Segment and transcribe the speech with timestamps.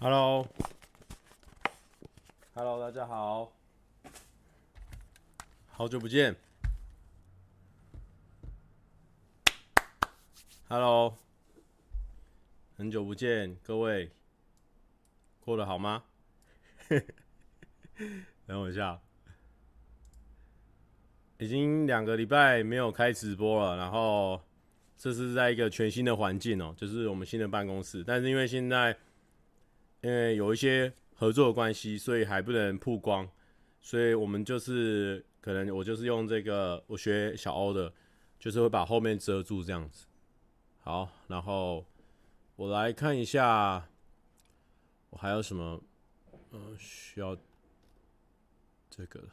[0.00, 0.48] Hello，Hello，
[2.80, 3.52] 大家好，
[5.68, 6.36] 好久不见。
[10.68, 11.16] Hello，
[12.76, 14.10] 很久不见，各位。
[15.40, 16.02] 过得好吗？
[18.46, 19.00] 等我一下，
[21.38, 24.40] 已经两个礼拜没有开直播了，然后
[24.96, 28.96] 这是在一个全新的环境哦，就是我们新的办公室，但是因为现在
[30.04, 33.26] 因为有一些合作关系，所以还不能曝光，
[33.80, 37.90] 所以我们就是可能我就是用这个我学小欧的，
[38.38, 40.04] 就是会把后面遮住这样子。
[40.82, 41.82] 好，然后
[42.56, 43.88] 我来看一下，
[45.08, 45.80] 我还有什么，
[46.50, 47.34] 呃，需要
[48.90, 49.28] 这个的。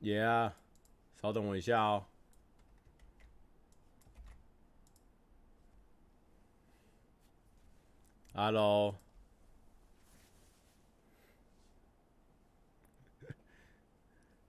[0.00, 0.52] Yeah，
[1.20, 2.04] 稍等我一下哦。
[8.32, 8.94] Hello，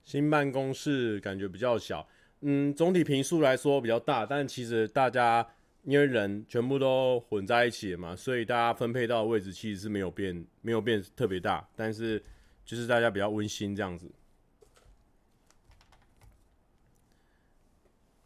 [0.03, 2.07] 新办公室感觉比较小，
[2.41, 5.47] 嗯，总体坪数来说比较大，但其实大家
[5.83, 12.23] 因为人全部都混在一起了嘛，所以大家分配到的位置其实是没有变，没有变特别大，但是
[12.63, 14.11] 就是大家比较温馨这样子。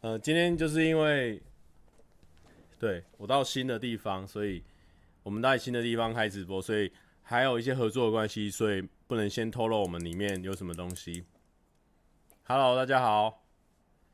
[0.04, 1.42] 呃，今天就是因为
[2.78, 4.62] 对我到新的地方，所以。
[5.22, 11.24] 我们在新的地方开直播，所以还有一些合作的关系，所以不能先透露我们里面有什么东西。
[12.42, 13.42] Hello，大家好，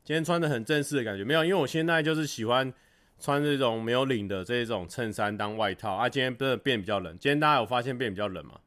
[0.05, 2.73] 今天穿的很正式的感觉，没有，因为我现在就是喜欢
[3.19, 6.09] 穿这种没有领的这种衬衫当外套啊。
[6.09, 8.61] 今天真的变比较冷，今天大家有发现变比较冷吗？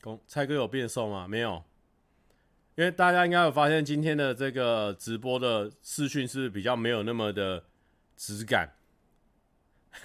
[0.00, 1.28] 公蔡哥有变瘦吗？
[1.28, 1.62] 没有。
[2.76, 7.64] 因为大家应该有发现，今天的这个直播的视讯是比较没有那么的
[8.18, 8.74] 质感，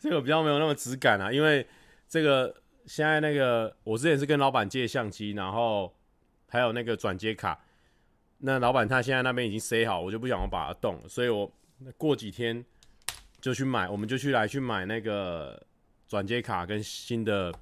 [0.00, 1.30] 这个比较没有那么质感啊。
[1.32, 1.64] 因为
[2.08, 5.96] 这个现在那个我之前是跟老板借相机，然后
[6.48, 7.64] 还有那个转接卡，
[8.38, 11.48] 那老板他现在那边已经塞好，我就不想把它动，所以我
[11.96, 12.64] 过几天
[13.40, 15.64] 就去买，我们就去来去买那个
[16.08, 17.54] 转接卡跟新的。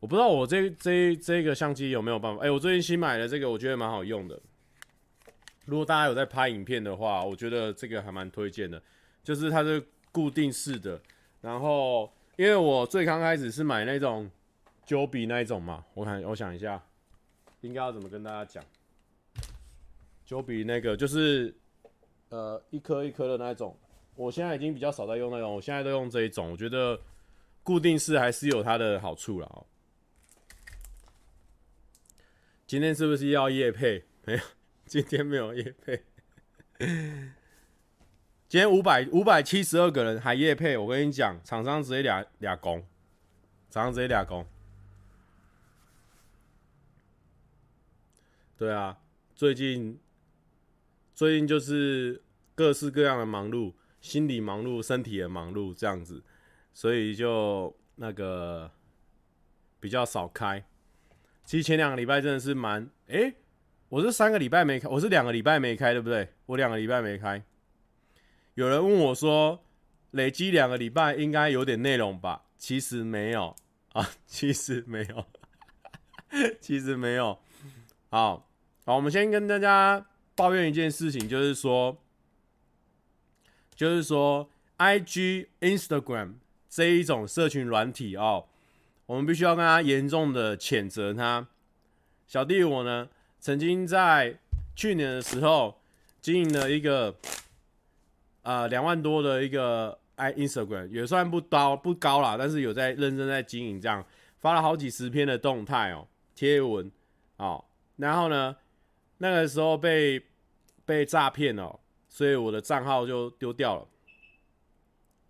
[0.00, 2.44] 我不知道我这这这个相机有没有办法？
[2.44, 4.40] 哎、我最近新买的这个，我觉得蛮好用的。
[5.66, 8.82] 如果大家有在拍影片的话，我觉得这个还蛮推荐的。
[9.24, 10.98] 就是它是固定式的，
[11.42, 14.30] 然后因为我最刚开始是买那种
[14.86, 16.82] 九比那一种嘛，我看我想一下，
[17.60, 18.64] 应该要怎么跟大家讲
[20.24, 21.54] 九比那个就是
[22.30, 23.76] 呃一颗一颗的那种，
[24.14, 26.98] 我现在已经比较少在用那种，我现在都用这一种，我觉得
[27.62, 29.64] 固定式还是有它的好处啦。
[32.68, 34.04] 今天是不是要夜配？
[34.26, 34.40] 没有，
[34.84, 36.04] 今天没有夜配。
[36.78, 42.86] 今天五百五百七十二个人还夜配，我跟你讲，厂商直接俩俩工，
[43.70, 44.46] 厂商直接俩工。
[48.58, 48.98] 对啊，
[49.34, 49.98] 最近
[51.14, 52.22] 最近就是
[52.54, 56.22] 各式各样的忙碌，心理忙碌，身体也忙碌，这样子，
[56.74, 58.70] 所以就那个
[59.80, 60.67] 比较少开。
[61.48, 62.90] 其实前两个礼拜真的是蛮……
[63.08, 63.32] 哎、
[63.88, 66.28] 我是三个礼拜没开，我是两个礼拜没开，对不对？
[66.44, 67.42] 我两个礼拜没开。
[68.52, 69.64] 有人问我说，
[70.10, 72.42] 累积两个礼拜应该有点内容吧？
[72.58, 73.56] 其实没有
[73.94, 75.24] 啊，其实没有，
[76.60, 77.38] 其实没有。
[78.10, 78.46] 好，
[78.84, 81.96] 好，我们先跟大家抱怨一件事情，就是说，
[83.74, 86.34] 就是说，IG、Instagram
[86.68, 88.48] 这一种社群软体哦。
[89.08, 91.48] 我们必须要跟他严重的谴责他。
[92.26, 93.08] 小弟我呢，
[93.40, 94.38] 曾经在
[94.76, 95.80] 去年的时候
[96.20, 97.16] 经营了一个
[98.42, 104.04] 呃两万多的一个 i Instagram，也算不高不高啦，但是有在认真在经营，这样
[104.40, 106.92] 发了好几十篇的动态哦、贴文
[107.38, 107.64] 哦，
[107.96, 108.54] 然后呢，
[109.16, 110.22] 那个时候被
[110.84, 113.86] 被诈骗哦，所以我的账号就丢掉了。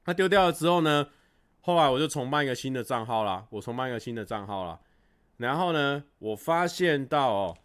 [0.05, 1.11] 那丢掉了之后呢？
[1.69, 4.81] 后来我就重办一个新的账号啦，我重办一个新的账号啦。
[5.37, 7.59] 然后呢，我发现到哦，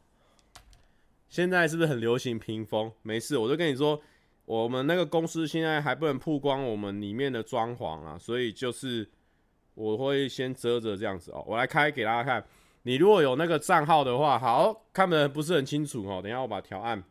[1.29, 2.91] 现在是不是很流行屏风？
[3.01, 4.01] 没事，我就跟你说，
[4.43, 9.09] 我们那个公司现在还不能曝光我们里面的装潢啊，所以就是
[9.73, 11.41] 我会先遮着这样子哦。
[11.47, 12.45] 我来开给大家看，
[12.81, 16.21] 你如果有那个账号的话，好，看的不是很清楚哦。
[16.21, 17.01] 等下我把调暗。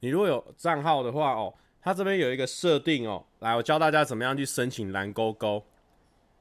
[0.00, 1.52] 你如果有账号的话哦，
[1.82, 3.26] 它这边有一个设定哦。
[3.44, 5.62] 来，我教大家怎么样去申请蓝勾勾。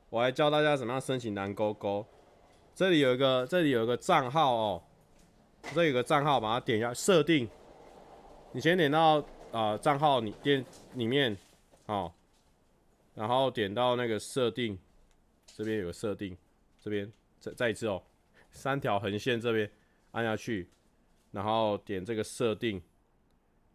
[0.10, 2.06] 我来教大家怎么样申请蓝勾勾。
[2.74, 4.82] 这里有一个，这里有一个账号哦。
[5.74, 7.50] 这里有个账号，把它点一下设定。
[8.54, 9.22] 你先点到
[9.52, 11.38] 啊账号里点里面，
[11.88, 12.10] 哦，
[13.16, 14.80] 然后点到那个设定，
[15.46, 16.38] 这边有个设定，
[16.80, 18.02] 这边再再一次哦，
[18.50, 19.70] 三条横线这边
[20.12, 20.70] 按下去，
[21.32, 22.82] 然后点这个设定，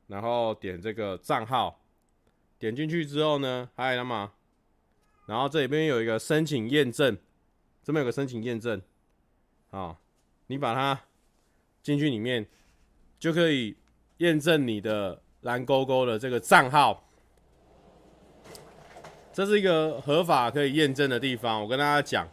[0.06, 1.77] 然后点这个账号，
[2.58, 4.32] 点进去之后呢，还有什么？
[5.26, 7.16] 然后这里边有一个申请验证，
[7.82, 8.80] 这边有个申请验证，
[9.70, 9.96] 啊，
[10.46, 11.00] 你把它
[11.82, 12.46] 进去里面
[13.18, 13.76] 就可以
[14.18, 17.06] 验证你的蓝勾勾的这个账号，
[19.32, 21.62] 这是一个合法可以验证的地方。
[21.62, 22.26] 我跟大家讲，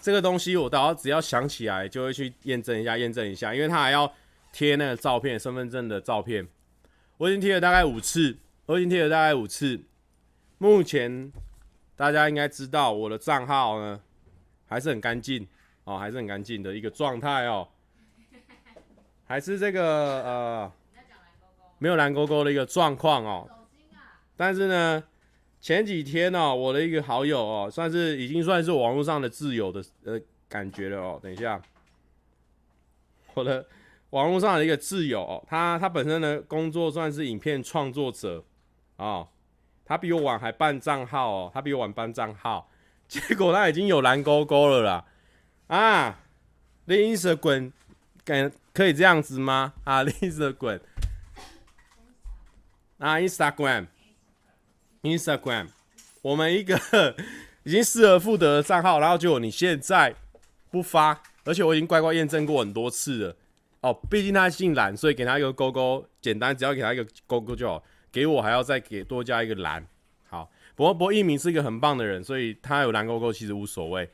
[0.00, 4.12] 这个东西我到只要想起来就会去验证一下，验证一下，因为它还要
[4.52, 6.46] 贴那个照片，身份证的照片。
[7.22, 8.36] 我已经贴了大概五次，
[8.66, 9.80] 我已经贴了大概五次。
[10.58, 11.32] 目前
[11.94, 14.00] 大家应该知道我的账号呢，
[14.66, 15.46] 还是很干净
[15.84, 17.68] 哦，还是很干净的一个状态哦，
[19.24, 19.84] 还是这个
[20.24, 20.72] 呃
[21.78, 23.48] 没有蓝勾勾的一个状况哦。
[24.36, 25.04] 但是呢，
[25.60, 31.20] 前几天哦，我的一个好友哦，算是已经算是网络上的挚友的呃感觉了哦。
[31.22, 31.62] 等一下，
[33.34, 33.64] 我的
[34.12, 38.42] 网络上的一个挚友哦，他他本身的工作算是影片创作者
[38.96, 39.06] 啊。
[39.06, 39.28] 哦
[39.84, 42.70] 他比我晚还办账号哦，他比我晚办账号，
[43.08, 45.04] 结果他已经有蓝勾勾了啦！
[45.66, 46.20] 啊，
[46.86, 47.72] 你 Instagram
[48.24, 49.74] 敢可以这样子吗？
[49.84, 50.80] 啊， 你 Instagram
[52.98, 55.66] 啊，Instagram，Instagram，
[56.22, 56.78] 我们一个
[57.64, 60.14] 已经失而复得的账号，然后结果你现在
[60.70, 63.36] 不发，而且我已经乖乖验证过很多次了。
[63.82, 67.84] 哦，毕竟他姓蓝，所以给他一个勾勾，简单，只要给他一个勾勾就好。
[68.10, 69.88] 给我还要再给多加一个蓝，
[70.28, 74.10] 好，不过不过一鸣是一个很棒的人，所以他有蓝勾勾其实无所谓。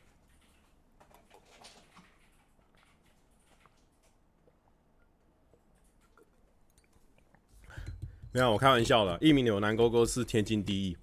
[8.30, 10.96] 没有，我开玩笑的，一鸣有蓝勾勾是天经地义，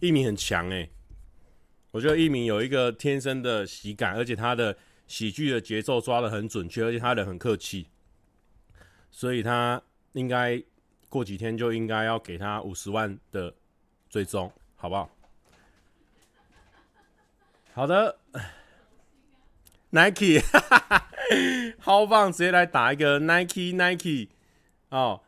[0.00, 0.90] 一鸣很强哎，
[1.92, 4.76] 我觉得一鸣有一个天生的喜感，而且他的
[5.06, 7.86] 喜剧的节奏抓得很准确，而且他人很客气，
[9.12, 9.80] 所以他
[10.14, 10.60] 应该。
[11.08, 13.54] 过几天就应该要给他五十万的
[14.08, 15.10] 追踪，好不好？
[17.74, 18.18] 好的
[19.90, 21.10] ，Nike，哈哈哈，
[21.78, 24.30] 豪放直接来打一个 Nike Nike
[24.88, 25.20] 哦，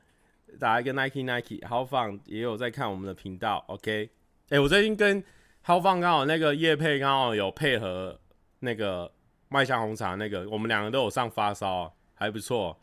[0.59, 4.09] 打一个 Nike Nike，豪放也有在看我们的频道，OK？
[4.49, 5.23] 哎、我最近跟
[5.61, 8.19] 豪放刚好那个叶配刚好有配合
[8.61, 9.13] 那个
[9.51, 12.75] 麦香红茶那个，我们两个都有上发烧，还不错，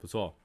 [0.00, 0.36] 不错。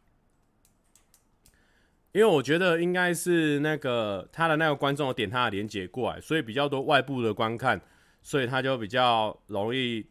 [2.11, 7.81] 因为我觉得应该是那个他的那个观众点他的连接过来，所以比较多外部的观看，
[8.21, 10.05] 所以他就比较容易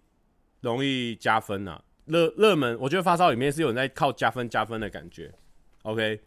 [0.60, 1.82] 容易加分啊。
[2.04, 5.32] 热热门，我觉得发烧里面是有人在靠加分加分的感觉。
[5.84, 6.20] OK，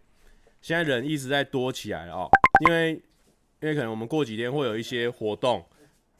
[0.61, 2.27] 现在人一直在多起来哦，
[2.67, 2.93] 因为
[3.59, 5.63] 因为可能我们过几天会有一些活动，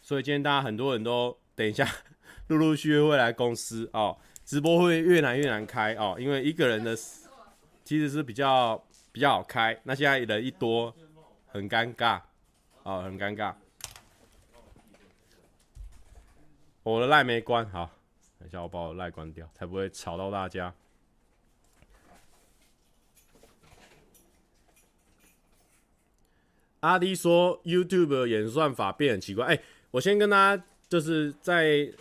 [0.01, 1.87] 所以今天大家很多人都等一下
[2.49, 6.95] 陆陆续续会来公司哦，直播会越难越难开哦，因为一个人的
[7.83, 8.83] 其实是比较。
[9.09, 10.95] 比较好开，那现在人一多，
[11.47, 12.21] 很尴尬，
[12.83, 13.51] 哦，很尴尬。
[16.83, 17.89] 我的赖没关，好，
[18.37, 20.71] 等一下我把我的赖关掉，才不会吵到大家。
[26.81, 31.91] 阿迪说 YouTube 演算法变很奇怪，哎、我先跟大家就是在。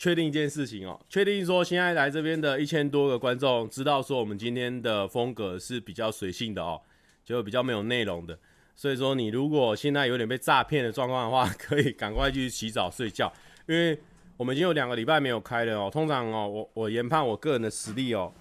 [0.00, 6.80] 确定一件事情哦，确定说现在来这边的一千多个观众知道说我们今天的风格是比较随性的哦，
[7.22, 8.38] 就比较没有内容的。
[8.74, 13.30] 所以说你如果现在有点被诈骗的状况的话，可以赶快去洗澡睡觉，
[13.68, 13.98] 因为
[14.38, 15.90] 我们已经有两个礼拜没有开了哦。
[15.92, 18.32] 通常哦，我我研判我个人的实力哦，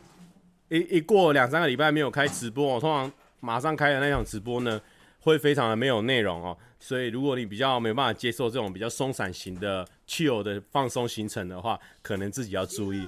[0.69, 3.11] 一一过两三个礼拜没有开直播，我通常
[3.41, 4.79] 马上开的那场直播呢，
[5.21, 6.57] 会非常的没有内容哦。
[6.79, 9.87] 所以如果你比较没有办法接受这种比较松散型的。
[10.09, 13.07] chill 的放松行程的话，可能自己要注意，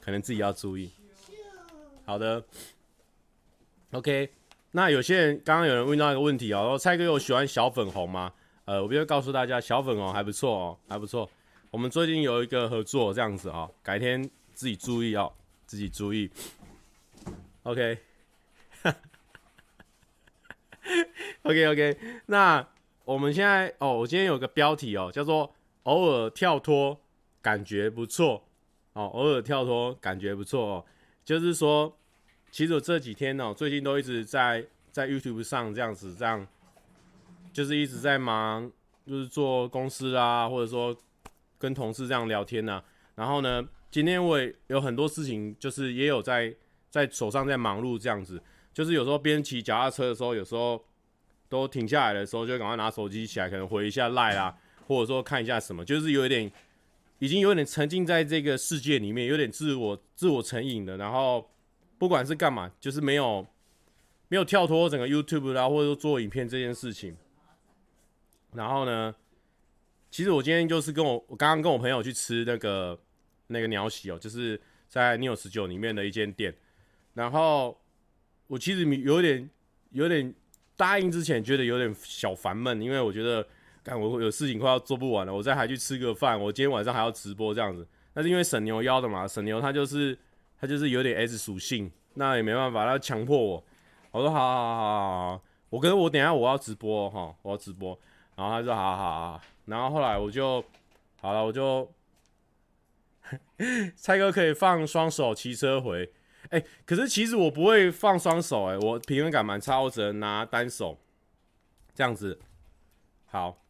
[0.00, 0.90] 可能自己要注意。
[2.06, 2.42] 好的
[3.90, 4.30] ，OK。
[4.70, 8.32] 那有些人刚刚有人问到一个问题哦，说蔡哥有喜欢小粉红吗？
[8.64, 11.28] 呃，我必须告诉大家，小粉红还不错哦，还不错。
[11.70, 14.22] 我们最近有一个合作这样子哦，改天
[14.54, 15.30] 自己注意哦，
[15.66, 16.30] 自己注意。
[17.64, 17.98] OK
[21.42, 21.98] OK, OK。
[22.26, 22.66] 那
[23.04, 25.54] 我们现在哦，我今天有个标题哦，叫做。
[25.84, 27.00] 偶尔跳脱，
[27.40, 28.44] 感觉不错
[28.92, 29.04] 哦。
[29.06, 30.84] 偶尔跳脱，感觉不错哦。
[31.24, 31.96] 就是说，
[32.50, 36.46] 其实我这几天呢、哦，最近都一直在在 YouTube 上这样子这样
[37.50, 38.70] 就是一直在忙，
[39.06, 40.94] 就是做公司啊，或者说
[41.58, 42.84] 跟同事这样聊天啊。
[43.14, 46.54] 然后呢，今天我也有很多事情，就是也有在
[46.90, 48.40] 在手上在忙碌这样子。
[48.80, 50.82] 就是有时候边骑脚踏车的时候，有时候
[51.50, 54.56] 都停下来的时候，就赶快拿手机起来，可能回一下赖啊，
[54.86, 56.50] 或者说看一下什么，就是有一点
[57.18, 60.96] 已经有点沉浸在这个世界里面，有点自我自我成瘾的。
[60.96, 61.50] 然后
[61.98, 63.46] 不管是干嘛，就是没有
[64.28, 67.14] 没有跳脱整个 YouTube 啦，或者说做影片这件事情。
[68.54, 69.14] 然后呢，
[70.10, 72.98] 其实我今天就是跟我我刚刚跟我朋友去吃那个。
[73.52, 76.54] 那个鸟喜哦，就是在 New19 里面的一间店。
[77.14, 77.76] 然后
[78.50, 79.48] 我其实有点
[79.92, 80.34] 有点
[80.76, 83.46] 答应之前觉得有点小烦闷，因为我觉得，
[83.80, 87.86] 干我有事情快要做不完了，我再还去吃个饭，我今天晚上还要直播这样子。
[88.12, 90.18] 但是因为沈牛邀的嘛，沈牛他就是
[90.60, 93.64] 他就是有点 S 属性，那也没办法，他强迫我。
[94.10, 97.96] 我说好好好好好，我跟我等下我要直播哈，我要直播。
[98.34, 100.64] 然后他说好好好，然后后来我就
[101.20, 101.88] 好了，我就。
[103.94, 106.10] 蔡哥可以放双手骑车回，
[106.50, 110.98] 哎、欸，可是其实我不会放双手，哎，我平衡感蛮差，我只能拿单手
[111.94, 112.38] 这样子。
[113.26, 113.62] 好，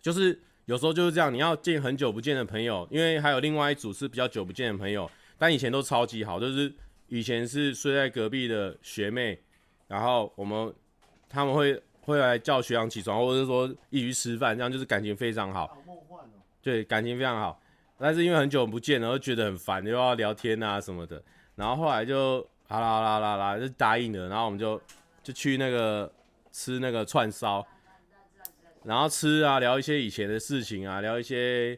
[0.00, 6.70] 就是有时候就是这样，你要见很久不见的朋友，因为还有另外一组是比较久不见的朋友，但以前都超级好，就是
[7.08, 9.40] 以前是睡在隔壁的学妹，
[9.86, 10.74] 然后我们
[11.30, 15.66] 他们会会来叫学长起床，或者是说一起去吃饭，这样就是感情非常好。
[15.68, 16.42] 好梦幻哦。
[16.60, 17.58] 对，感情非常好。
[18.00, 21.20] 但是因为很久不见，然后觉得很烦，又要聊天啊什么的，
[21.58, 24.80] 然后后来就好啦啦啦啦，就答应了，然后我们就
[25.22, 26.10] 就去那个
[26.52, 27.66] 吃那个串烧，
[28.84, 31.76] 然后吃啊聊一些以前的事情啊，聊一些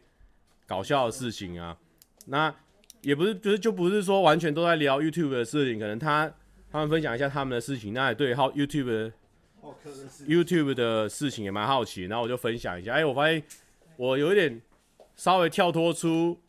[0.67, 1.77] 搞笑的事情啊，
[2.27, 2.55] 那
[3.01, 6.31] 也不是就是就不是说完全都在聊 YouTube 的事情，可能他
[6.71, 9.13] 他们分享一下他们的事情，那也对好 YouTube 的
[10.29, 13.43] YouTube 的事情也蛮好奇，然后我就分享一下，哎，我发现
[13.97, 14.61] 我有一点。
[15.17, 16.41] 稍微跳脱出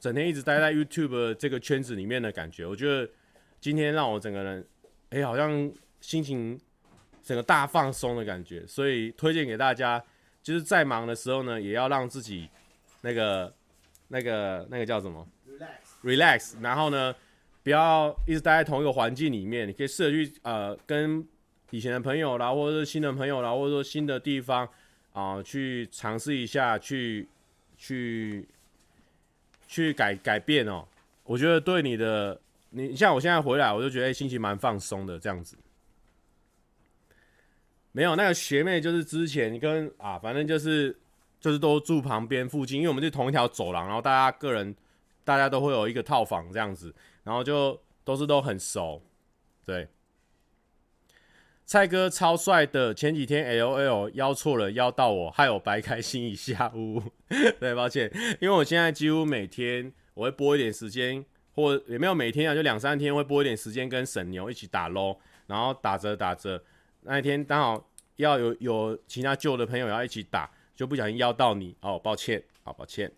[0.00, 3.08] 整天一直待在 YouTube 这个圈子里面的感觉，我觉得
[3.60, 4.66] 今天让我整个人，
[5.10, 6.58] 哎、欸，好像心情
[7.22, 10.02] 整个大放松的感觉，所以推荐给大家，
[10.42, 12.48] 就是在忙的时候呢，也要让自己
[13.02, 13.54] 那个、
[14.08, 15.28] 那个、那个叫什么
[16.02, 17.14] ？Relax，Relax，然后呢，
[17.62, 21.22] 不要一直待在同一个环境里面，你可以试着去呃跟
[21.70, 24.66] 以前的朋友啦，或者是新的朋友啦，或者说新的地方
[25.12, 27.28] 啊、呃，去尝试一下去。
[27.82, 28.46] 去
[29.70, 30.84] 去改改变哦，
[31.22, 35.56] 我觉得对你的，你像我现在回来，我就觉得心情蛮放松的这样子。
[37.92, 40.98] 没有那个学妹，就是之前跟啊，反正就是
[41.38, 44.74] 就是都住旁边附近，因为我们是同一条走廊，然后大家个人
[45.22, 49.00] 大家都会有一个套房这样子，然后就都是都很熟，
[49.64, 49.86] 对。
[51.70, 57.00] 蔡哥超帅的，前几天 LOL 邀错了，邀到我，害我白开心一下午。
[57.60, 58.10] 对，抱歉，
[58.40, 61.24] 因为我现在几乎每天我会播一点时间，
[61.54, 66.60] 或也没有每天啊，就两三天会播一点时间跟沈牛一起打 LO，然后打着打着，
[67.02, 73.08] 那一天刚好要有有其他旧的朋友要一起打，就不小心邀到你哦，抱歉，好抱歉。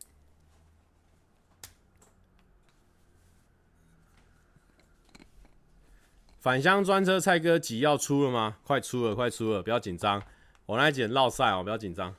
[6.43, 8.57] 返乡专车，蔡哥几要出了吗？
[8.65, 10.21] 快出了，快出了，不要紧张。
[10.67, 12.13] 我来捡烙赛哦，不要紧张。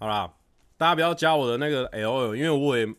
[0.00, 0.34] 好啦，
[0.76, 2.92] 大家不要加我的那个 L，因为我也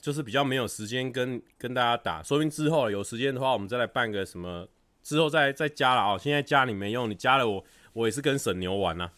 [0.00, 2.20] 就是比较没有时间跟跟大家打。
[2.24, 4.66] 说不定之后有时间的话，我们再来办个什么，
[5.04, 6.18] 之后再再加了哦。
[6.20, 9.12] 现在加你没用，你加了我，我也是跟沈牛玩啊。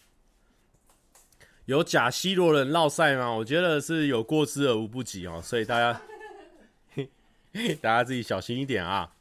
[1.66, 3.30] 有假西罗人绕赛吗？
[3.30, 6.02] 我觉得是有过之而无不及哦，所以大家
[7.80, 9.12] 大家自己小心一点啊。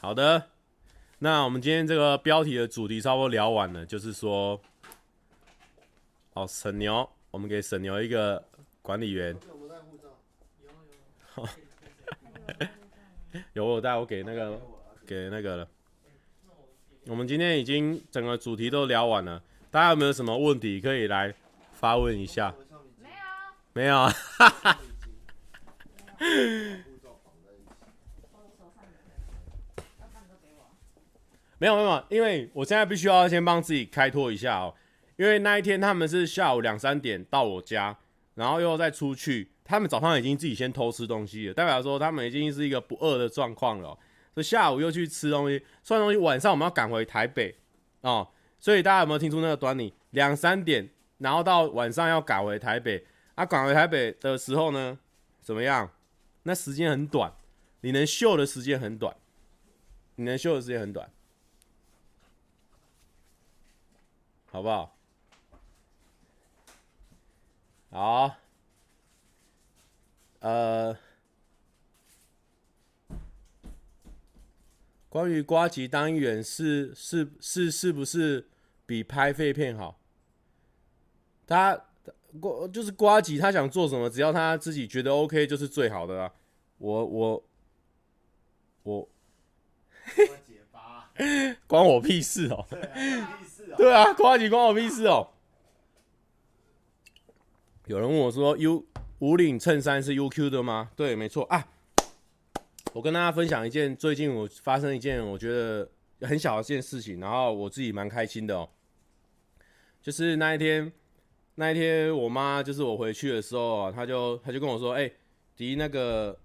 [0.00, 0.48] 好的，
[1.18, 4.58] 那我们今天这个标题的主题差不多聊完了，就是说，
[6.32, 8.42] 哦，沈牛，我们给沈牛一个
[8.80, 9.36] 管理员。
[13.52, 14.58] 有我带， 我给那个
[15.06, 15.68] 给那个了。
[17.06, 19.42] 我们今天已经整个主题都聊完了。
[19.70, 21.32] 大家有没有什么问题可以来
[21.72, 22.52] 发问一下？
[22.98, 23.16] 没有，
[23.72, 24.78] 没有啊， 哈哈。
[31.58, 34.74] 没有没有，因为我现在必须要先帮自己开脱一下哦，
[35.16, 37.96] 因为那一天他们是下午两三点到我家，
[38.34, 43.96] 然后又再出去，他们早上已经自己先偷吃东西了，代表说他们已经是一个不饿的状况了，
[44.34, 47.54] 所以下午又去吃东西，吃完东西晚上我们要赶回台北
[48.00, 48.26] 哦。
[48.60, 49.94] 所以大家有没有听出那个端倪？
[50.10, 53.46] 两三点，然后到晚上要赶回台北啊！
[53.46, 54.98] 赶回台北的时候呢，
[55.40, 55.90] 怎么样？
[56.42, 57.32] 那时间很短，
[57.80, 59.16] 你能秀的时间很短，
[60.16, 61.10] 你能秀的时间很短，
[64.50, 64.96] 好不好？
[67.90, 68.36] 好，
[70.38, 70.96] 呃，
[75.08, 78.48] 关于瓜吉当议员是是是是不是
[78.90, 80.00] 比拍废片好？
[81.46, 81.80] 他
[82.40, 86.32] 呱就是瓜吉，他想做什么，只要他自己觉得 OK，就是最好的啊。
[86.78, 87.44] 我我
[88.82, 89.08] 我，
[91.68, 92.66] 关我屁事哦！
[93.76, 95.28] 对啊，瓜吉关我屁事哦！
[97.86, 98.84] 有人问我说：“U
[99.20, 101.64] 无领衬衫是 UQ 的吗？”对，没错啊。
[102.92, 105.88] 我跟大家分享一件最近我发生一件我觉得
[106.22, 108.68] 很小的一件事情，然后我自己蛮开心的哦。
[110.02, 110.90] 就是那一天，
[111.56, 115.10] 那一天我妈就是我回去的时候啊，她就她就跟我说：“哎、
[115.56, 116.38] 迪那个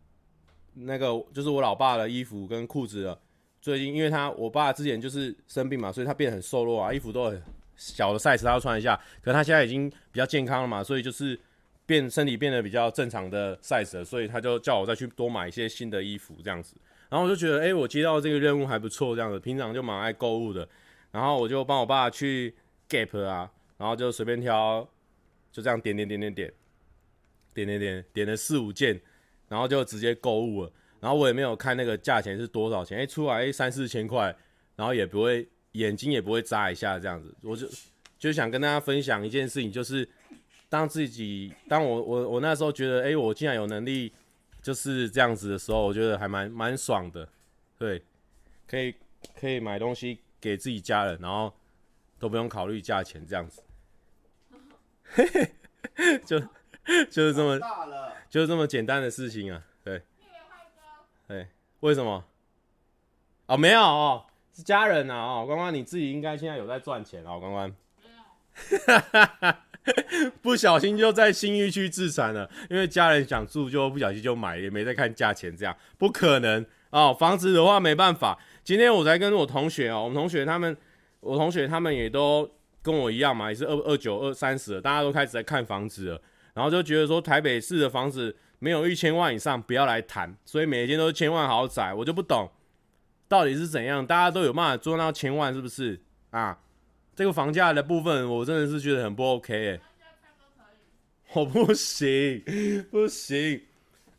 [0.73, 3.19] 那个就是我老爸的衣服跟裤子了。
[3.61, 7.41] 最近因为他我爸之前就是生病嘛，所以他变得很瘦弱啊，衣服都很。”
[7.77, 11.37] 小的 size 他要穿一下，可是他现在已经比较健康了嘛，所以就是
[11.85, 16.77] 变身体变得比较正常的 size 了，所以他就叫我再去多买一些新的衣服这样子。
[17.09, 19.37] 然后我就觉得，哎、我接到这个任务还不错，这样子。
[19.37, 20.65] 平常就蛮爱购物的，
[21.11, 22.55] 然后我就帮我爸去
[22.89, 24.87] Gap 啊，然后就随便挑，
[25.51, 26.53] 就这样点点点点点，
[27.53, 28.99] 点点点点了四五件，
[29.49, 30.71] 然后就直接购物了。
[30.99, 34.35] 然后我也没有看那个价钱是多少钱，哎、出来三四千块，
[34.75, 35.47] 然后也不会。
[35.75, 37.67] 眼睛也不会眨一下，这样子，我就
[38.17, 40.07] 就想跟大家分享一件事情，就是
[40.69, 44.09] 当自己，当我我我那时候觉得，哎、我竟然有能力
[44.61, 47.27] 就是这样子的时候，我觉得还蛮蛮爽的，
[47.77, 48.01] 对，
[48.65, 48.95] 可以
[49.37, 51.53] 可以买东西给自己家人，然后
[52.19, 53.61] 都不用考虑价钱，这样子，
[55.13, 57.59] 嘿嘿，就就是这么
[58.29, 60.01] 就是这么简单的事情啊，对，
[61.27, 61.47] 对，
[61.81, 62.23] 为什么？
[63.47, 64.25] 哦，没有哦。
[64.53, 67.75] 是家人呐，哦，关关你自己应该现在有在赚钱哦，关关，
[70.41, 77.13] 不小心就在新域区自产了，因为家人想住就不小心就买，也没在看价钱，这样不可能哦。
[77.13, 80.77] 房子的话没办法，今天我才跟我同学哦，我们同学他们，
[81.25, 82.49] 我同学他们也都
[82.81, 86.21] 跟我一样嘛，也是二二九二三十了，大家都开始在看房子了，
[86.53, 92.49] 然后就觉得说台北市的房子没有一千万以上不要来谈，所以每一间都是千万豪宅，我就不懂。
[93.27, 94.05] 到底是怎样？
[94.05, 96.59] 大家都有办法做到千万，是不是啊？
[97.15, 99.79] 这个房价的部分，我真的是觉得很不 OK 哎、
[101.33, 102.43] 我不行，
[102.91, 103.63] 不行，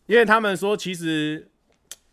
[0.07, 1.49] 因为他们说，其实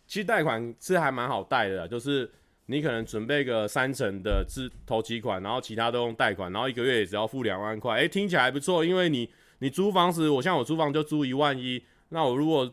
[0.06, 2.30] 其实贷款是还蛮好贷的，就是
[2.66, 7.94] 你可能准备个三成的资投期款，然后其他都用贷款，然后一个月也只要付两万块。
[7.94, 12.72] 哎、欸，听起来还不错，因为你你租房子，我像我租房就租一万一，那我如果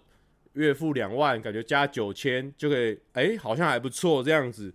[0.53, 4.73] 月付两万，感觉加九千就可以，哎、欸，好像还不错这样子。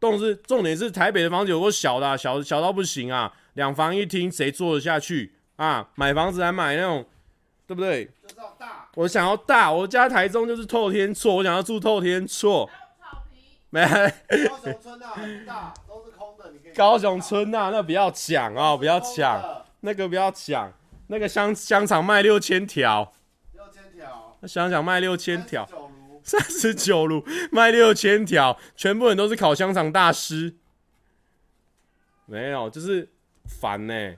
[0.00, 5.88] 但是重点是台北的房子有够小的、啊，小小到不行啊，两房一厅谁住得下去啊？
[5.96, 7.04] 买房子还买那种，
[7.66, 8.04] 对不对？
[8.22, 8.88] 就是要大。
[8.94, 12.68] 我想要大，我家台中就是透天厝，我想要住透天厝。
[13.70, 13.80] 没。
[14.48, 16.72] 高雄村啊，很大，都是空的，你可以。
[16.74, 20.72] 高雄村啊，那不要抢啊，不要抢，那个不要抢，
[21.08, 23.12] 那个香香肠卖六千条。
[24.40, 25.68] 那香肠卖六千条，
[26.22, 30.54] 三十九炉卖六千条，全部人都是烤香肠大师。
[32.24, 33.10] 没有，就是
[33.46, 34.16] 烦呢、欸。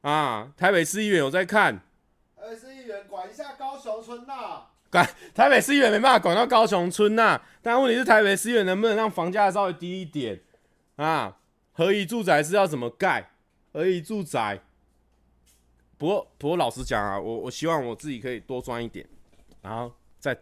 [0.00, 1.76] 啊，台北市议员有在看。
[2.36, 4.64] 台北市议员管一下高雄村呐。
[4.94, 10.40] 管台北市议员没办法管到高雄村呐，但问题是台北市议员能不能让房价稍微低一点？
[10.94, 11.38] 啊，
[11.72, 13.32] 合宜住宅是要怎么盖？
[13.72, 14.62] 合宜住宅。
[15.98, 19.04] 不过，不过老实讲啊，我我希望我自己可以多赚一点。
[19.62, 20.36] 然后在，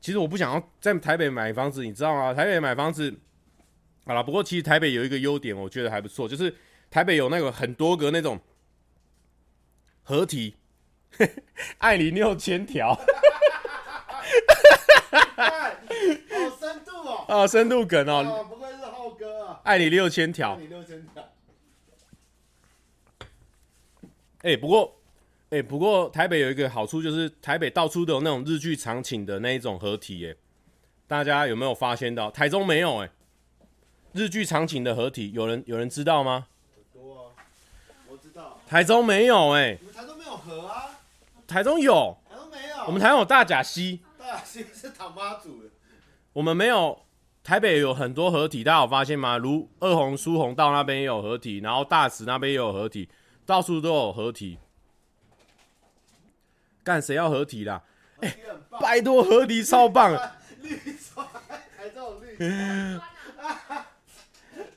[0.00, 2.34] 其实我不想要在台北买房子，你知道吗？
[2.34, 3.14] 台北买房子，
[4.04, 4.22] 好了。
[4.22, 6.54] 不过其实台北有一个优点，我觉得还不错，就是
[6.90, 8.38] 台北有那个很多个那种
[10.02, 10.56] 合体，
[11.78, 13.02] 爱你六千条，好
[16.58, 21.22] 深度哦，啊， 深度梗哦，不愧是浩哥啊，爱你六千条，爱你六千条，
[24.42, 24.96] 哎，不过。
[25.52, 30.36] 哎、欸，不过台北有一个好处，就是台北到处都有那种日剧场景的那一种合体，哎，
[31.08, 32.30] 大家有没有发现到？
[32.30, 33.10] 台中没有，哎，
[34.12, 36.46] 日剧场景的合体，有人有人知道吗？
[36.92, 37.34] 多啊，
[38.06, 38.60] 我知道。
[38.64, 40.89] 台中没有，哎，你们台中没有河啊？
[41.50, 42.84] 台中有，台中没有。
[42.86, 45.68] 我们台中有大甲溪，大甲溪是唐妈祖的。
[46.32, 47.02] 我们没有，
[47.42, 49.36] 台北有很多合体，大家有发现吗？
[49.36, 53.08] 如二红、苏红道那边也有合体，然后大池那边也有合体，
[53.44, 54.58] 到处都有合体。
[56.84, 57.82] 干谁要合体啦？
[58.20, 58.38] 哎、欸，
[58.80, 60.16] 拜托合体超棒！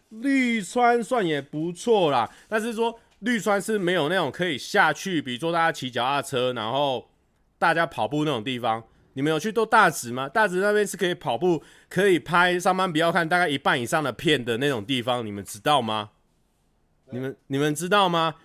[0.10, 7.10] 绿川算也不错啦，但是说绿川是没有那种可以下去，比如说大家骑脚踏车，然后
[7.58, 8.84] 大家跑步那种地方。
[9.16, 10.28] 你们有去都大直吗？
[10.28, 16.10] 大直那边是可以跑步，可以拍上班不要看大概一半以上的片的那种地方，你们知道吗？
[17.12, 18.36] 你们你们知道吗？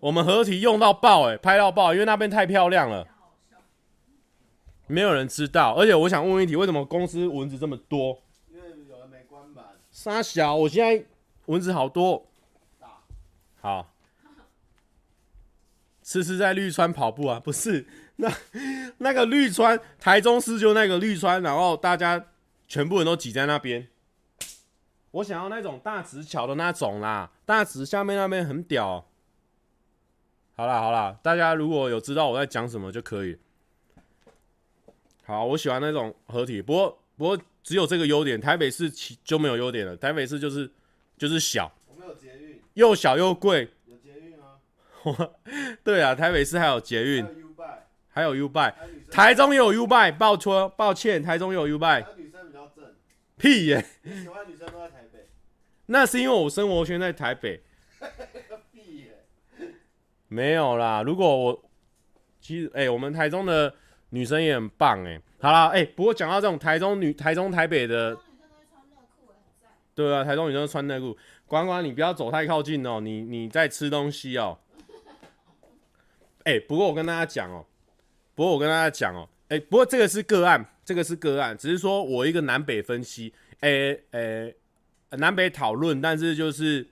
[0.00, 3.08] 我们合体用到爆，哎，拍到爆，因为那边太漂亮了。
[4.86, 8.22] 没有人知道，而且我想问一题，为什么公司蚊子这么多？
[8.52, 9.64] 因为有人没关门。
[9.90, 11.06] 沙小，我现在
[11.46, 12.26] 蚊子好多。
[13.64, 13.90] 好。
[16.02, 18.30] 次次在绿川跑步啊，不是那
[18.98, 22.26] 那个绿川，台中市就那个绿川，然后大家
[22.68, 23.88] 全部人都挤在那边。
[25.12, 29.08] 我想要那种大直桥的那种啦，大直下面那边很屌。
[30.54, 33.38] 好啦好啦，大家如果有知道我在讲什么就可以。
[35.24, 39.96] 好，我喜欢那种合体，不过不过只有这个优点，台北市其就没有优点了。
[39.96, 40.70] 台北市就是
[41.16, 41.72] 就是小，
[42.74, 43.70] 又小又贵。
[43.86, 44.60] 有捷运啊？
[45.82, 47.26] 对啊，台北市还有捷运，
[48.08, 48.74] 还有 U-Bike，
[49.10, 52.06] 台中也有 U-Bike，抱歉抱歉，台中也有 U-Bike。
[52.16, 52.94] 女生比较正。
[53.36, 53.84] 屁耶！
[54.04, 55.28] 喜欢女生都在台北。
[55.86, 57.62] 那是因为我生活圈在台北。
[60.28, 61.64] 没有啦，如果我
[62.40, 63.72] 其实哎、欸，我们台中的
[64.10, 65.20] 女生也很棒哎、欸。
[65.40, 68.16] 好啦，哎、欸，不过讲到这种台中女、台中台北的，
[69.94, 71.16] 对啊，台中女生穿内裤。
[71.46, 74.58] 管管，你不要走太靠近哦，你你在吃东西哦。
[76.44, 77.64] 哎、不过我跟大家讲哦，
[78.34, 84.54] 不过我跟大家讲哦，哎、不过这个是个案，这个是个案，只是说我一个南北分析，哎、哎、
[85.10, 86.86] 南北讨论，但是就是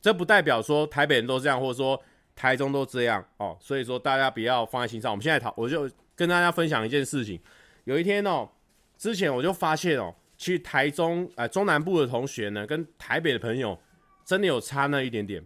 [0.00, 2.02] 这不代表说台北人都这样，或者说。
[2.36, 5.10] 台中都这样哦，所以说大家不要放在心上。
[5.10, 7.38] 我们现在讨，我就跟大家分享一件事情。
[7.84, 8.48] 有一天哦，
[8.96, 13.78] 之前我就发现哦，去台中呃中南部的同学呢，跟台北的朋友
[14.24, 15.44] 真的有差那一点点，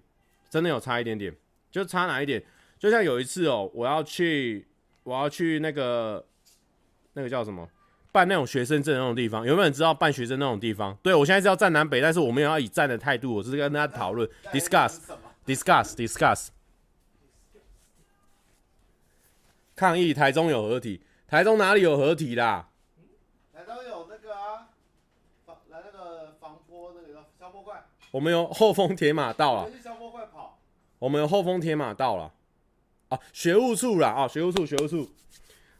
[0.48, 1.34] 真的有差一点点，
[1.68, 2.40] 就差哪一点？
[2.78, 4.68] 就像有一次哦，我要去
[5.02, 6.24] 我要去那个
[7.14, 7.68] 那个叫什么
[8.12, 10.96] 办那种学生证那种地方，有没有人知道办学生那种地方？
[11.02, 16.50] 对，我现在是要站南北，但是我没有要以站的态度，我是跟大家讨论，discuss，discuss，discuss。
[19.74, 22.68] 抗议台中有合体，台中哪里有合体啦？
[23.52, 24.68] 台中有那个啊，
[25.44, 27.84] 防来那个防坡那个消波块。
[28.14, 29.68] 我们有后丰铁马到了。
[31.00, 32.32] 我们有后丰铁马到了。
[33.08, 35.10] 啊，学务处啦，啊，学务处，学务处。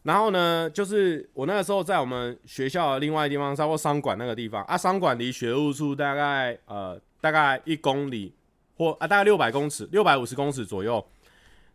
[0.02, 8.34] 然后呢，就是我那个时候在我们学校的另外一地方，包括商管那个地方啊，商管离学务处大概呃大概一公里
[8.76, 11.06] 或啊大概六百公尺，六百五十公尺左右，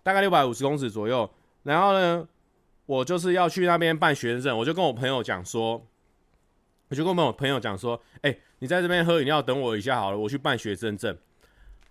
[0.03, 1.29] 大概六百五十公尺左右。
[1.63, 2.27] 然后呢，
[2.85, 5.81] 我就是要去那边办学生证，我就跟我朋友讲说，
[6.89, 11.17] 我就跟我朋友讲说，哎、你在这边喝饮料等我一下好了，我去办学生证。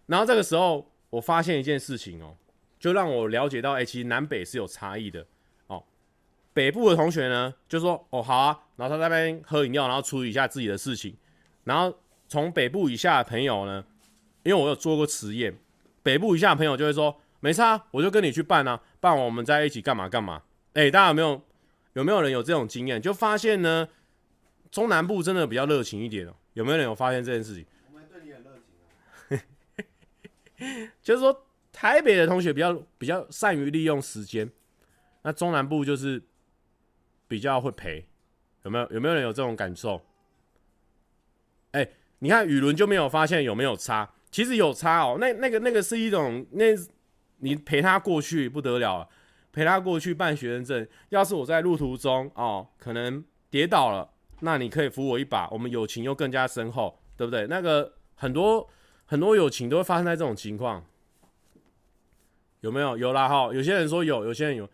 [0.07, 2.37] 然后这个时候，我发现一件事情哦，
[2.78, 5.26] 就让我了解到，哎、其实南北是有差异的
[5.66, 5.83] 哦。
[6.52, 11.16] 北部的同学呢，就说，哦，好啊，然后他在那边喝饮料，然后处理一下自己的事情。
[11.64, 13.85] 然后从北部以下的朋友呢，
[14.42, 15.57] 因为我有做过实验，
[16.02, 17.20] 北部以下的朋友就会说。
[17.40, 20.42] 没差，我就跟你去办啊，办完我们在一起干嘛干嘛。
[20.72, 21.40] 哎、大家有没有
[21.92, 23.00] 有没有人有这种经验？
[23.00, 23.88] 就发现呢，
[24.72, 27.64] 中南部真的比较热情一点哦、有没有人有发现这件事情？
[27.88, 29.38] 我们对你很热情
[30.61, 30.90] 啊。
[31.01, 34.51] 就是说，台北的同学比较比较善于利用时间，
[35.23, 36.23] 那中南部就是
[37.29, 38.05] 比较会陪。
[38.64, 40.05] 有没有有没有人有这种感受？
[41.71, 44.11] 哎、欸，你看雨伦就没有发现有没有差？
[44.31, 45.18] 其实有差哦、喔。
[45.18, 46.64] 那那个那个是一种那。
[47.40, 49.09] 你陪他过去不得了了，
[49.53, 50.85] 陪他过去办学生证。
[51.11, 57.46] 要是我在路途中哦，可能跌倒了，那你可以扶我一把，我们友情又更加深厚，对不对？
[57.46, 58.68] 那个很多
[59.07, 60.85] 很多友情都会发生在这种情况，
[62.61, 62.96] 有没有？
[62.96, 64.68] 有啦哈，有些人说有，有些人有。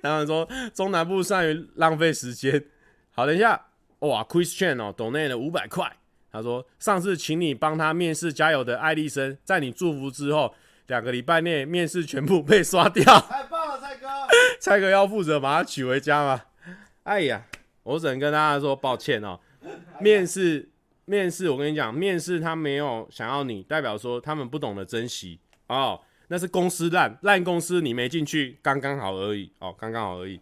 [0.00, 2.64] 当然说中南部善于浪费时间。
[3.12, 3.68] 好，等一下，
[4.00, 5.90] 哇，Christian 哦，donate 了五百块。
[6.30, 10.54] 他说上次请你帮他面试加油的爱丽森，在你祝福之后。
[10.88, 14.08] 两个礼拜内面试全部被刷掉，太棒了，蔡哥！
[14.58, 16.42] 蔡哥要负责把他娶回家吗？
[17.04, 17.46] 哎呀，
[17.82, 19.38] 我只能跟大家说抱歉哦。
[20.00, 20.68] 面试，
[21.04, 26.00] 面试，我跟你讲，面试他没有想要你，代表说他们不懂得珍惜哦。
[26.28, 30.40] 那是公司烂烂公司，你没进去，刚刚好而已哦，刚刚好而已。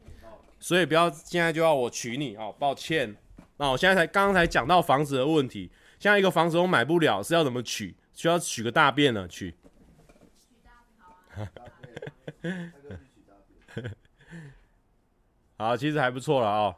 [0.58, 3.14] 所以不要现在就要我娶你哦，抱歉。
[3.56, 7.94] 那我现在才刚刚才讲到房子的问题，现在一个房子我买不了，是要怎么娶？
[8.12, 9.26] 需要娶个大便呢？
[9.28, 9.54] 娶。
[15.56, 16.76] 好，其实还不错了哦。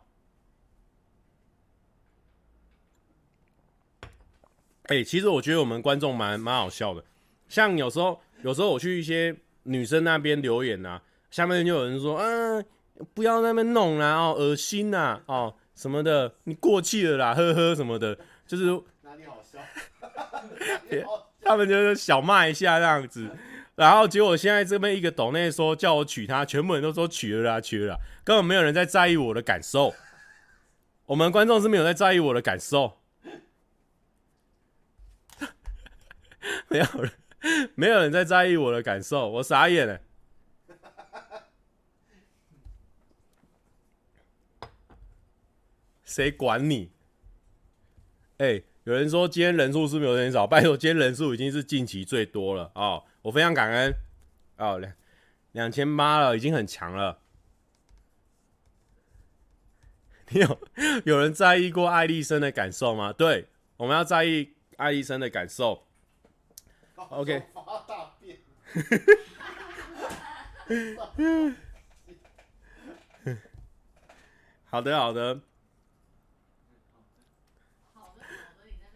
[4.93, 7.03] 哎、欸，其实我觉得我们观众蛮蛮好笑的，
[7.49, 11.01] 像有时候有时候我去一些女生那边留言啊，
[11.31, 12.65] 下面就有人说，嗯、啊，
[13.15, 18.67] 不要那边弄啦，哦，恶心呐，哦，什么的，你过气了啦，呵呵什么的，就是
[19.01, 19.59] 哪里好笑？
[21.41, 23.31] 他们就是小骂一下这样子，
[23.77, 29.95] 然后结果现在这边一个抖内说叫我娶她，全部人都说娶了啦，娶了啦，根本没有人在在意我的感受。
[31.07, 32.99] 我们观众是没有在在意我的感受，
[36.69, 37.13] 没有人，
[37.75, 40.01] 没有人在在意我的感受，我傻眼了。
[46.05, 46.91] 谁管你？
[48.39, 50.47] 哎、有人说今天人数是不是有点少？
[50.47, 53.95] 拜托，今天人数已经是近期最多了哦，我非常感恩
[54.57, 54.93] 哦，两
[55.53, 57.21] 两千八了，已经很强了。
[60.31, 60.61] 你有
[61.05, 63.13] 有人在意过爱丽森的感受吗？
[63.13, 65.87] 对，我们要在意爱丽森的感受。
[67.11, 67.43] OK。
[67.53, 68.39] 发大便。
[74.65, 75.41] 好的，好的。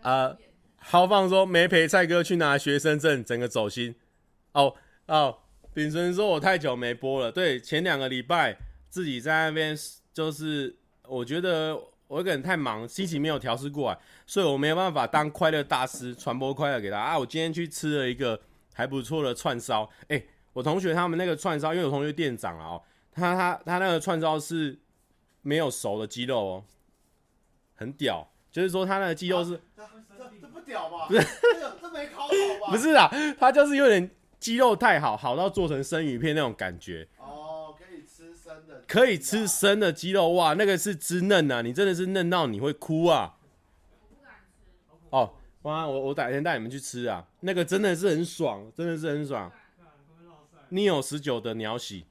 [0.03, 0.39] 呃，
[0.79, 3.95] 豪放说没陪蔡哥去拿学生证，整个走心。
[4.53, 4.75] 哦
[5.07, 5.39] 哦，
[5.75, 9.77] 秉存说我太久没播了，对，前两个礼拜自己在那边
[10.13, 10.77] 就是。
[11.09, 17.19] 我觉得我一个人太忙，心情没有调试过来，所以我没有办法当快乐大师，传播快乐给他啊！
[17.19, 18.41] 我今天去吃了一个
[18.75, 24.79] 还不错的串烧， 哎，我同学他们那个串烧，因为我同学店长啊，哦，他他他那个串烧是
[25.43, 26.65] 没有熟的鸡肉哦，
[27.75, 31.07] 很屌，就是说他那个鸡肉是，啊、这这不屌吧？
[31.09, 32.71] 不是，这这没烤好吧？
[32.71, 37.09] 不是啊，他就是有点鸡肉太好，好到做成生鱼片那种感觉。
[38.87, 43.37] 可以吃生的鸡肉哇，那个是滋嫩啊，你真的是嫩到你会哭啊！
[45.11, 49.51] 哦，哇，我我改天带你们去吃啊，那个真的是很爽，真的是很爽。
[50.69, 52.07] 你有十九的鸟喜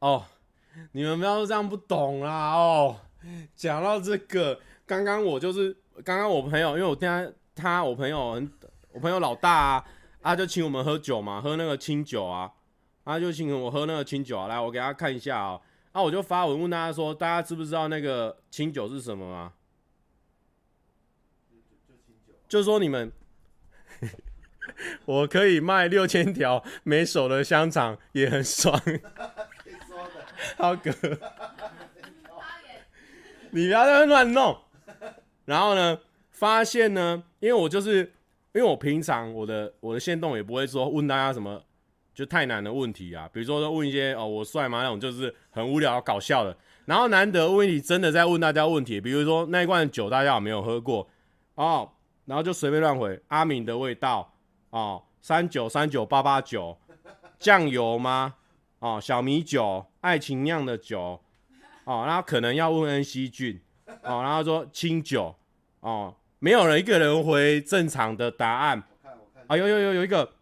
[0.00, 0.24] 哦，
[0.92, 3.00] 你们不要这样不懂啦哦。
[3.54, 8.52] 讲到这个，刚刚我就是刚刚我朋友，因为我听他他我朋友很
[8.92, 9.84] 我朋友老大啊，
[10.22, 12.52] 他就请我们喝酒嘛，喝那个清酒啊。
[13.04, 15.60] 他就请我喝那个清酒啊，来，我给大家看一下啊。
[15.92, 19.52] 那我就发文问大家说，大家知不知道那个清酒是什么吗？
[22.48, 23.12] 就是说你们，
[25.04, 28.80] 我可以卖六千条没手的香肠，也很爽。
[30.56, 30.90] 浩哥，
[33.50, 34.58] 你不要在那乱弄。
[35.44, 38.12] 然后呢，发现呢，因为我就是，
[38.52, 41.62] 因为我平常我的我的线动也不会说问大家什么。
[42.14, 44.82] 就太难的问题啊，比如说问一些哦，我帅吗？
[44.82, 46.56] 那种就是很无聊搞笑的。
[46.84, 51.08] 然后难得问你真的在问大家问题，比如说那一罐酒大家有没有喝过
[51.56, 51.90] 哦？
[52.26, 54.32] 然后就随便乱回阿敏的味道
[54.70, 56.78] 哦，三九三九八八九
[57.38, 58.34] 酱油吗？
[58.78, 61.20] 哦，小米酒，爱情酿的酒
[61.84, 63.60] 哦，然后可能要问恩熙俊
[64.02, 65.34] 哦，然后说清酒
[65.80, 68.82] 哦，没有人一个人回正常的答案。
[69.48, 70.32] 啊，有有有有一个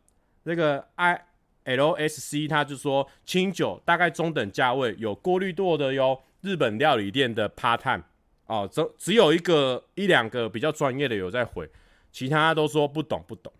[0.43, 1.29] 那个爱。
[1.65, 6.21] LSC 他就说清酒大概中等价位，有过滤过的哟。
[6.43, 8.03] 日本料理店的 part time
[8.47, 11.71] 哦，只只有一个一两个比较专业的有在回，
[12.11, 13.53] 其他都说不懂不懂，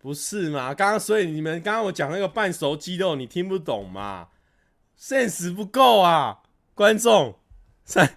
[0.00, 0.74] 不是吗？
[0.74, 4.30] 刚刚所以你们刚刚我讲那个半熟鸡肉你听不懂吗
[4.98, 6.42] ？sense 不够啊，
[6.74, 7.38] 观众。
[7.84, 8.10] 这时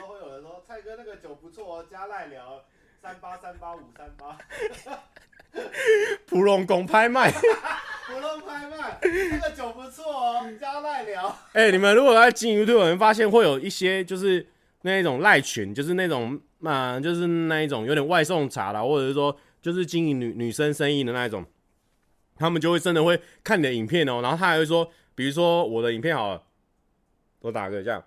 [0.00, 2.64] 候会有人说蔡哥那个酒不错哦，加赖聊
[3.02, 4.38] 三八三八五三八。
[6.26, 7.30] 普隆公拍卖，
[8.06, 11.28] 普隆拍卖，这个酒不错哦，你家赖聊。
[11.54, 14.46] 哎、欸，你们如果在经营，对，我们发现会有一些就是
[14.82, 16.40] 那一种赖群，就是那种
[17.02, 21.44] 就是那一种有点外送茶啦，或者是说就是经营女女生生意的那一种，
[22.36, 26.42] 他们就会真的会看你的影片哦，然后他还会说，比如说我的影片好了，
[27.40, 28.02] 我打个这样，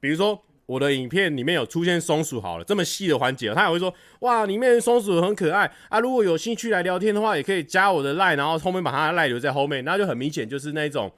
[0.00, 0.42] 比如说。
[0.68, 5.98] 我的影片里面有出现松鼠，好了，这么细的环节，他也会说，哇，里面松鼠很可爱啊！
[5.98, 11.10] 如果有兴趣来聊天的话，也可以加我的赖，然后后面把他的赖留在后面，那就很明显就是那种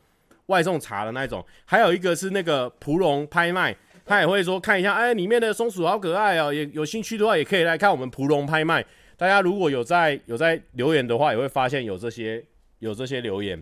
[0.46, 1.44] 外送茶的那种。
[1.64, 8.86] 还有一个是那个蒲龙拍卖，他也会说看一下，哎，里面的松鼠好可爱哦，也有兴趣的话也可以来看我们蒲龙拍卖。
[9.16, 12.44] 大家如果有在有在留言的话，也会发现有这些
[12.78, 13.60] 有这些留言。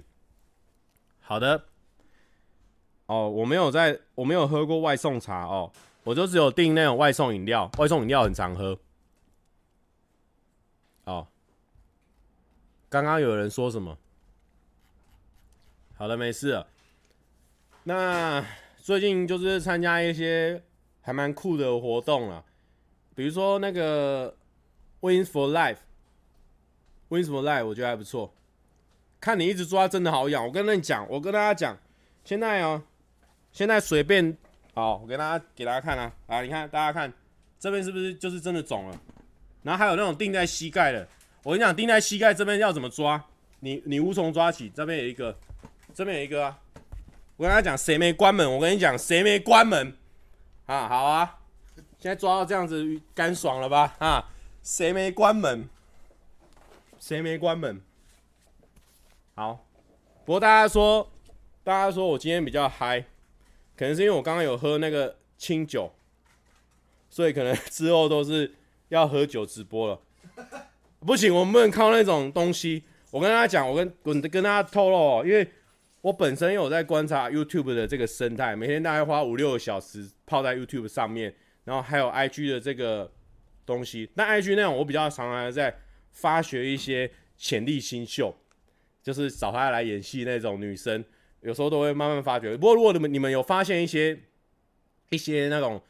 [1.20, 1.67] 好的。
[3.08, 5.72] 哦，我没有在，我没有喝过外送茶哦，
[6.04, 8.78] 我就只有订那种外送饮料，外送饮料很常喝。
[11.04, 11.26] 哦，
[12.90, 13.96] 刚刚有人说什么？
[15.96, 16.62] 好的，没事。
[17.84, 18.44] 那
[18.76, 20.62] 最近就是参加一些
[21.00, 22.44] 还蛮酷的活动啊，
[23.14, 24.36] 比如说那个
[25.00, 28.34] Wins for Life，Wins for Life 我觉得还不错。
[29.18, 31.78] 看你一直抓真的好痒，我跟你讲，我跟大家讲，
[32.22, 32.82] 现在哦、
[33.58, 34.38] 现在随便，
[34.72, 37.12] 好，我给大家给大家看啊，啊，你看大家看
[37.58, 39.00] 这边是不是就是真的肿了？
[39.64, 41.08] 然后还有那种钉在膝盖的，
[41.42, 43.20] 我跟你讲，钉在膝盖这边要怎么抓？
[43.58, 45.36] 你你无从抓起，这边有一个，
[45.92, 46.56] 这边有一个啊。
[47.36, 48.48] 我跟他讲，谁没关门？
[48.48, 49.92] 我跟你讲，谁没关门？
[50.66, 51.40] 啊，好啊，
[51.98, 53.96] 现在抓到这样子干爽了吧？
[53.98, 54.30] 啊，
[54.62, 55.68] 谁没关门？
[57.00, 57.82] 谁没关门？
[59.34, 59.66] 好，
[60.24, 61.10] 不过大家说，
[61.64, 63.04] 大家说我今天比较嗨，
[63.78, 65.90] 可能是因为我刚刚有喝那个清酒，
[67.08, 68.52] 所以可能 之后都是
[68.88, 70.00] 要喝酒直播了。
[71.00, 72.82] 不行，我们不能靠那种东西。
[73.12, 75.48] 我跟大家讲，我跟我跟大家透露哦，因为。
[76.00, 83.10] 我本身有在观察 YouTube 的这个生态，每天大概花五六个小时泡在 YouTube 上面，然后还有 IG 的这个
[83.66, 84.08] 东西。
[84.14, 85.76] 那 IG 那种我比较常常在
[86.12, 88.32] 发掘一些潜力新秀，
[89.02, 91.04] 就是找他来演戏那种女生，
[91.40, 92.56] 有时候都会慢慢发掘。
[92.56, 94.18] 不过如果你们你们有发现一些
[95.10, 95.80] 一些那种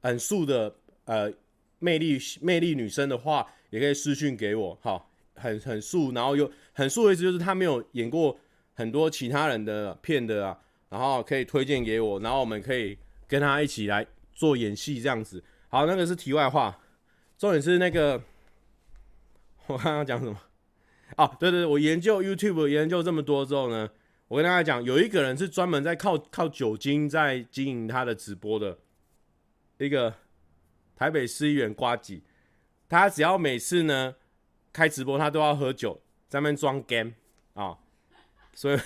[0.00, 1.32] 很素的呃
[1.78, 4.78] 魅力魅力女生的话，也可以私讯给我。
[4.82, 8.38] 好，很很素，然后又很素的意思就是她没有演过。
[8.72, 10.58] 很多其他人的片的啊，
[10.88, 12.96] 然后可以推荐给我，然后我们可以
[13.28, 15.44] 跟她一起来做演戏这样子。
[15.68, 16.80] 好，那个是题外话，
[17.36, 18.22] 重点是那个
[19.66, 20.40] 我刚刚讲什么？
[21.18, 23.90] 哦，对对对，我研究 YouTube 研究这么多之后呢，
[24.30, 28.78] 我跟大家讲，有一个人是专门在靠靠酒精在经营他的直播的，
[29.78, 30.14] 一个
[30.94, 32.22] 台北市议员瓜吉，
[32.88, 34.14] 他只要每次呢
[34.72, 37.14] 开直播，他都要喝酒，在那边装 game
[37.54, 37.76] 啊。
[38.54, 38.78] 所以，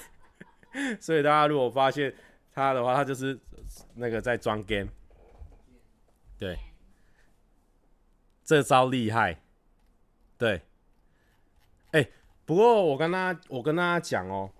[0.98, 2.14] 所以大家如果发现
[2.50, 3.38] 他的话，他就是
[3.96, 4.88] 那个在装 game，
[6.38, 6.58] 对，
[8.42, 9.42] 这招厉害，
[10.38, 10.62] 对，
[11.90, 12.08] 哎、
[12.46, 14.50] 不过我跟他，我跟大家讲哦，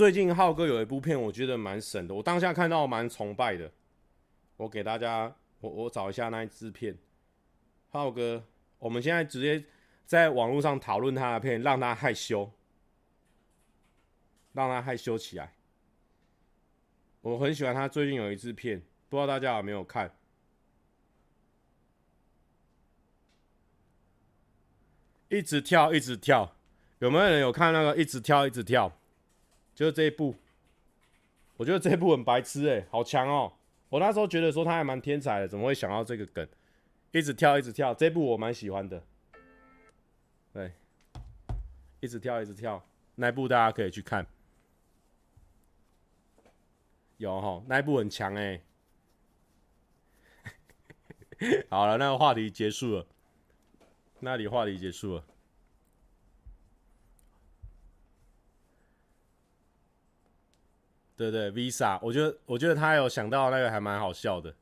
[0.00, 3.70] 最近浩哥有一部片，我觉得蛮神的，我当下看到蛮崇拜的，
[4.56, 6.96] 我给大家，我我找一下那一支片，
[7.90, 8.42] 浩哥，
[8.78, 9.62] 我们现在直接
[10.06, 12.50] 在网络上讨论他的片，让他害羞。
[14.54, 15.52] 让他害羞起来。
[17.20, 20.10] 我很喜欢他最近有一支片，不知道大家有没有看？
[25.28, 26.56] 一直跳，一直跳，
[27.00, 28.96] 有没有人有看那个一直跳，一直跳？
[29.74, 30.34] 就是这一部，
[31.56, 33.52] 我觉得这一部很白痴哎，好强哦！
[33.88, 36.46] 我那时候觉得说他还蛮天才的，怎么会想到这个梗？
[37.12, 39.02] 一直跳，一直跳，这一部我蛮喜欢的。
[40.52, 40.72] 对，
[42.00, 42.84] 一直跳，一直跳，
[43.16, 44.26] 那一部大家可以去看。
[47.16, 48.60] 有齁，那一部很强哎。
[51.68, 53.06] 好了，那个话题结束了。
[54.20, 55.24] 那里话题结束了。
[61.20, 64.54] 对对，Visa，我觉得我觉得他有想到那个还蛮好笑的。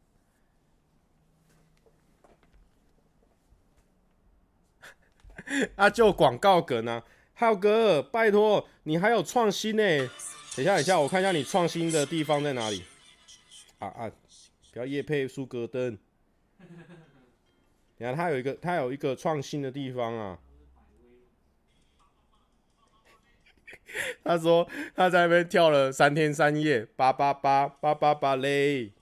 [5.76, 7.00] 啊，就广告梗呢，
[7.34, 9.82] 浩哥，拜托你还有创新呢。
[10.56, 12.82] 等一下，等一下，我看一下你创新的地方在哪里。
[13.78, 14.10] 啊啊！
[14.72, 15.96] 不要业配苏格登。
[17.98, 20.36] 你看，他有一个，他有一个创新的地方啊。
[24.22, 28.92] 他说他在那边跳了三天三夜，八八八八八八嘞。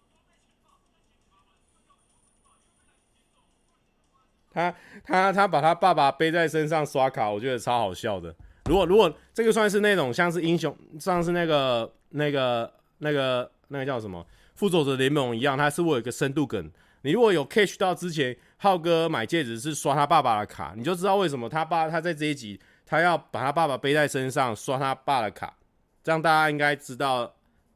[4.53, 8.34] 他他他把他爸爸背在身上刷卡，我觉得超好笑的。
[8.64, 16.70] 如果如果这个算是那种像是英雄，像是那个那个那个那个叫什么复仇者联盟一样，它是我有一个深度梗。
[17.03, 25.59] 你如果有 catch 到之前浩哥买戒指是刷他爸爸的卡，你就知道为什么他爸他在这一集他要把他爸爸背在身上刷他爸的卡，
[26.03, 27.34] 这样大家应该知道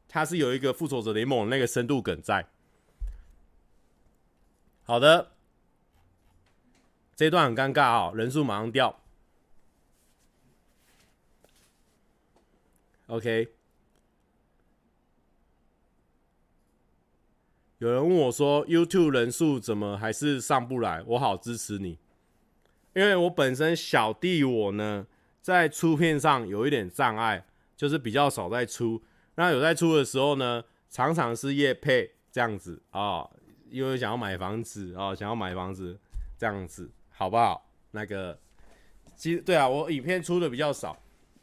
[0.08, 2.46] 他是有一个复仇者联盟那个深度梗在。
[4.84, 5.32] 好的，
[7.14, 8.98] 这段很尴尬啊，人数马上掉。
[13.06, 13.48] OK，
[17.78, 21.98] 有人问我说：“YouTube 人数怎么还是上不来？”我好支持你，
[22.94, 25.06] 因为我本身小弟我呢，
[25.40, 27.44] 在出片上有一点障碍，
[27.76, 29.02] 就是比较少在出。
[29.36, 33.28] 那有在出的时候呢，常常是业配这样子啊、
[33.70, 35.98] 因为想要买房子啊、想要买房子
[36.38, 37.70] 这样子，好不好？
[37.92, 38.38] 那个，
[39.16, 40.96] 其实对啊，我影片出的比较少，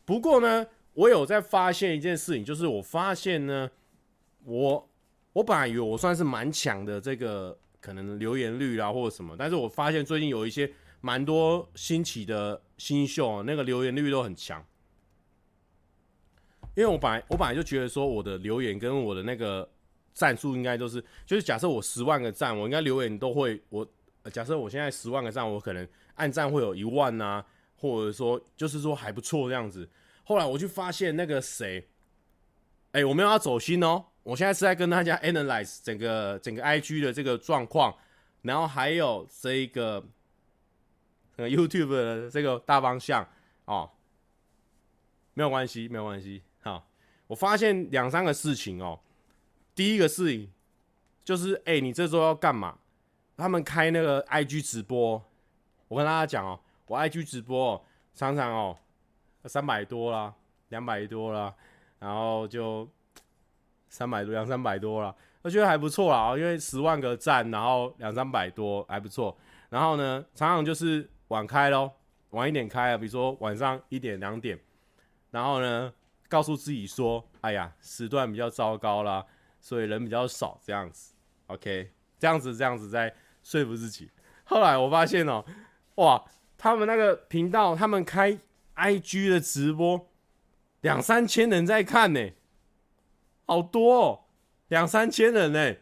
[0.06, 0.66] 不过呢。
[0.98, 3.70] 我有在发现一件事情，就是我发现呢，
[4.46, 4.90] 我
[5.32, 10.68] 我本来以为我算是蛮强的这个可能留言率啊或者什么，但是我发现最近有一些
[11.02, 14.66] 蛮多新起的新秀，那个留言率都很强。
[16.76, 19.68] 因为我本来我本来就觉得说我的留言跟我的那个
[20.14, 23.88] 赞数应该都是，就是假设我十万个赞，我应该留言都会我
[24.32, 27.46] 假设我现在十万个赞，我可能按赞会有一万呐、啊，
[27.76, 29.90] 或者说就是说还不错这样子。
[30.24, 31.88] 后来我就发现那个谁，
[32.92, 34.06] 哎、我没有要走心哦。
[34.24, 37.96] 我现在是在跟大家 analyze 整个整个 IG 的这个状况，
[38.42, 40.06] 然后还有这一个
[41.44, 43.28] 个 YouTube 的这个大方向
[43.66, 43.90] 哦，
[45.34, 46.44] 没有关系，没有关系。
[46.62, 46.88] 好，
[47.28, 49.00] 我发现两三个事情哦。
[49.76, 50.52] 第一个事情
[51.24, 52.78] 就是，哎、你这周要干嘛？
[53.38, 55.24] 他们开那个 IG 直播，
[55.88, 57.82] 我跟大家讲哦，我 IG 直播、哦、
[58.14, 58.78] 常常哦
[59.46, 60.34] 三百多啦，
[60.70, 61.54] 两百多啦，
[62.00, 62.88] 然后就。
[63.90, 69.36] 三百多，两三百多了，我觉得还不错啦，因为十万个赞，然后两三百多还不错。
[69.70, 71.94] 然后呢，常常就是晚开咯，
[72.32, 74.60] 晚一点开啊，比如说晚上一点两点。
[75.32, 75.94] 然后呢，
[76.30, 79.26] 告诉自己说，哎呀，时段比较糟糕啦，
[79.60, 81.14] 所以人比较少，这样子
[81.48, 83.14] ，OK，这样子这样子在
[83.44, 84.10] 说服自己。
[84.46, 85.44] 后来我发现哦，
[85.96, 86.24] 哇，
[86.58, 88.40] 他们那个频道，他们开
[88.76, 90.10] IG 的直播，
[90.82, 92.30] 两三千人在看呢。
[93.46, 94.20] 好多哦，
[94.70, 95.76] 两三千人呢，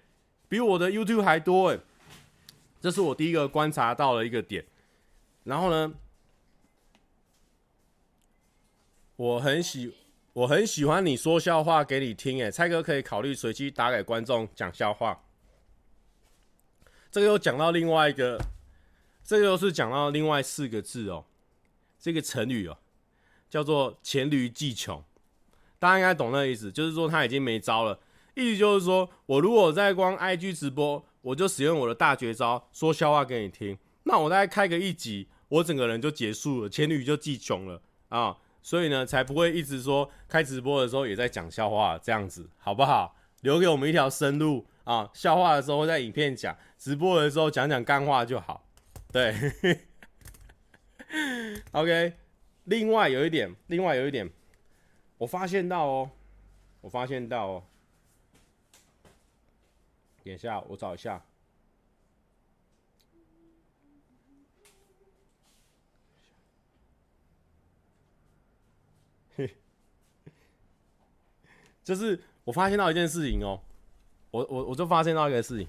[0.48, 1.80] 比我的 YouTube 还多哎，
[2.80, 4.66] 这是我第一个观察到的一个点。
[5.46, 5.94] 然后呢，
[9.16, 9.96] 我很喜
[10.34, 15.24] 我很喜欢你说笑话给你听哎，蔡哥可以考虑随机打给观众讲笑话。
[17.10, 18.38] 这个又讲到另外一个，
[19.24, 21.24] 这个又是讲到另外四个字哦，
[21.98, 22.78] 这个成语哦，
[23.50, 25.02] 叫做黔驴技穷。
[25.80, 28.00] 大家应该懂那意思，就是说他已经没招了。
[28.34, 38.38] 意思就是说，我如果在光 IG 直播，我就使用我的大绝招说笑话给你听，那我大概开个一集，我整个人就结束了，黔驴就技穷了啊。
[38.62, 43.16] 所以呢，才不会一直说开直播的时候也在讲笑话这样子，好不好？
[43.42, 45.10] 留给我们一条生路啊。
[45.14, 48.68] 笑话的时候在影片讲，直播的时候讲讲干话就好。
[49.12, 49.36] 对，
[51.74, 52.14] OK。
[52.64, 54.28] 另外有一点，另外有一点。
[55.20, 56.10] 我发现到哦，
[56.82, 57.64] 我发现到哦，
[60.24, 61.24] 等一下，我找一下，
[71.86, 73.58] 就是我发现到一件事情哦，
[74.32, 75.68] 我我我就发现到一个事情，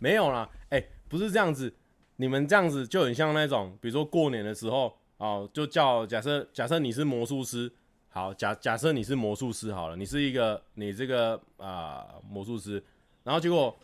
[0.00, 1.72] 没有啦，哎，不是这样子，
[2.16, 7.70] 你们这样子就很像那种，比如说过年的时候哦，就叫假设假设你是魔术师。
[8.10, 12.82] 好，假假设你是魔术师好了，你是一个你这个啊、魔术师，
[13.22, 13.78] 然后结果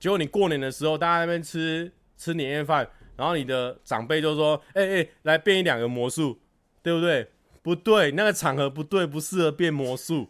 [0.00, 6.38] 结果你过年的时候，大家那边吃吃年夜饭，然后你的长辈就说：“哎、欸、哎、来变一两个魔术，
[6.82, 7.30] 对不对？”
[7.62, 10.28] 不对，那个场合不对，不适合变魔术。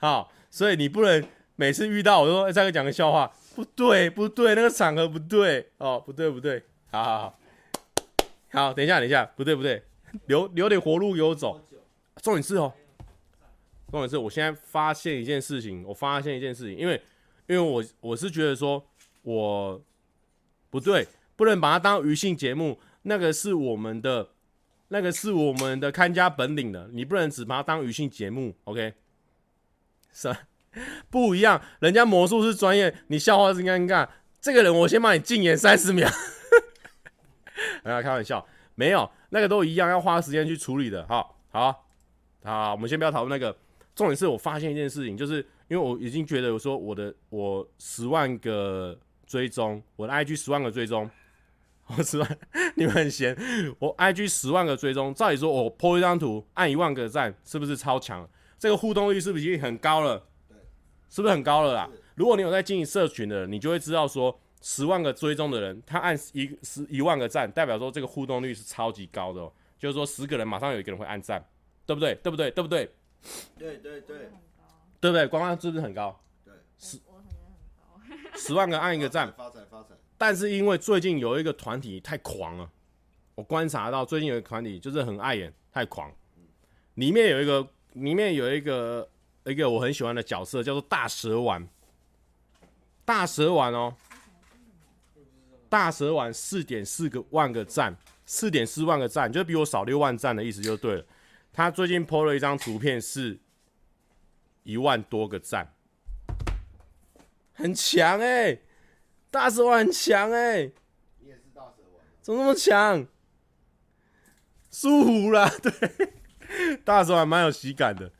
[0.00, 1.24] 好，所以你不能
[1.56, 7.38] 每次遇到我说：“、欸，再给讲个笑话。”不对，不对，那个场合不对哦，不对不对，好好好，
[8.52, 9.82] 好，等一下等一下，不对不对，
[10.26, 11.60] 留留点活路给我走。
[12.22, 12.72] 重点是哦，
[13.90, 16.94] 重点是我现在发现一件事情，我发现一件事情，因为
[17.48, 18.82] 因为我我是觉得说，
[19.22, 19.82] 我
[20.70, 24.28] 不对，不能把它当娱兴节目，那个是我们的，
[24.88, 28.94] 那个是我们的看家本领的，你不能只把它当娱兴节目，OK？
[30.12, 30.34] 是，
[31.10, 34.08] 不一样，人家魔术是专业，你笑话是尴尬，
[34.40, 36.08] 这个人我先帮你禁言三十秒，
[37.84, 41.86] 哎呀，开玩笑，没有，那个都一样，要花时间去处理的，好，好。
[42.42, 43.54] 好，我们先不要讨论那个。
[43.94, 51.10] 重点是我发现一件事情，就是因为我已经觉得，我说我的我十万个追踪，我的 IG 十万个追踪，
[51.98, 52.38] 我十万，
[52.76, 53.36] 你们很闲，
[53.78, 58.26] 我 IG 十万个追踪，照理说我 po 一张图按一万个赞，是不是超强？
[58.60, 60.24] 这个互动率是不是已经很高了？
[60.48, 60.56] 对，
[61.08, 61.90] 是不是很高了啦？
[62.14, 71.44] 如果你有在经营社群的人，你就会知道说，十万个追踪的人，他按一十一万个赞，代表说这个互动率是超级高的哦，就是说十个人马上有一个人会按赞。
[71.86, 72.14] 对不对？
[72.22, 72.50] 对不对？
[72.52, 72.88] 对不对？
[73.58, 74.30] 对对对，
[75.00, 75.26] 对不对？
[75.26, 76.16] 光光是不是很高？
[76.44, 77.00] 对，十
[78.36, 79.96] 十万个按一个赞，发财发财。
[80.16, 82.70] 但是因为最近有一个团体太狂了，
[83.34, 86.08] 我观察到最近有一个团体就是很碍眼，太狂。
[86.94, 89.08] 里面有一个，里面有一个
[89.44, 91.68] 一个我很喜欢的角色，叫做大蛇丸。
[93.04, 93.94] 大蛇丸哦，
[95.68, 101.04] 大蛇丸四点四个万个赞，四点四万个赞，就比我少六万赞的意思就对了。
[101.52, 103.40] 他最近 po 了一张图片，是
[104.62, 105.74] 一万多个赞，
[107.52, 108.62] 很强哎、欸！
[109.32, 110.72] 大蛇丸很强哎、欸，
[111.18, 113.04] 你也是大蛇丸，怎么那么强？
[114.70, 116.09] 舒服啦，对，
[116.84, 118.10] 大蛇还蛮有喜感的。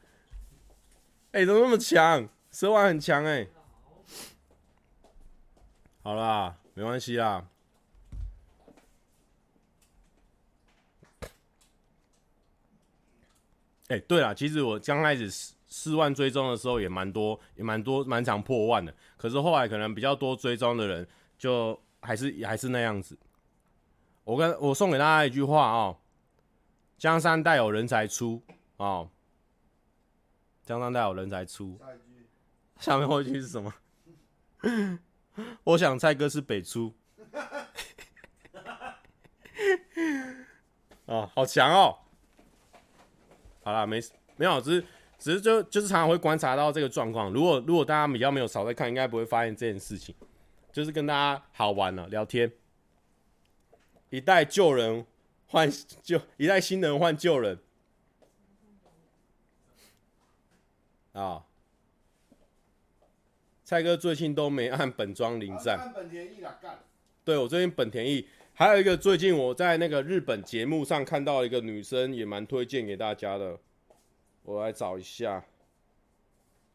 [1.32, 2.28] 哎、怎么那么强？
[2.50, 3.46] 蛇丸很强哎、
[6.02, 7.46] 好啦，没关系啦。
[13.86, 18.92] 哎、欸，对了，其实我刚开始四四万追踪的时候也蛮多，也蛮多，蛮常破万的。
[19.16, 21.06] 可是后来可能比较多追踪的人，
[21.38, 23.16] 就还是还是那样子。
[24.24, 25.96] 我跟我送给大家一句话啊：
[27.00, 28.42] 江山代有人才出
[28.76, 29.08] 哦，
[30.66, 31.78] 江山代有人才出。
[32.78, 33.72] 下，下面后一句是什么？
[35.64, 36.94] 我想蔡哥是北出。
[41.06, 41.96] 哦，好强哦！
[43.62, 44.86] 好啦，没事没有，只是
[45.18, 47.32] 只是就就是常常会观察到这个状况。
[47.32, 50.14] 如果如果大家比较没有少在看，应该不会发现这件事情。
[50.70, 52.52] 就是跟大家好玩了，聊天。
[54.10, 55.06] 一代旧人
[55.50, 55.68] 换
[56.00, 57.58] 旧，一代新人换旧人。
[61.12, 61.44] 啊，
[63.64, 65.76] 蔡哥最近都没按本庄临战。
[65.76, 66.78] 按本田翼啦，干。
[67.24, 68.26] 对，我最近本田翼。
[68.54, 73.58] 还有一个，最近我在那个日本节目上看到一个女生，也蛮推荐给大家的。
[74.42, 75.44] 我来找一下，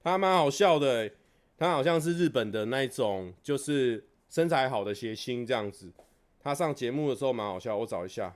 [0.04, 1.14] 她蛮好笑的、欸，
[1.58, 5.94] 她好像是日本的那种，就是身材好的谐星这样子。
[6.42, 8.36] 她上节目的时候蛮好笑，我找一下。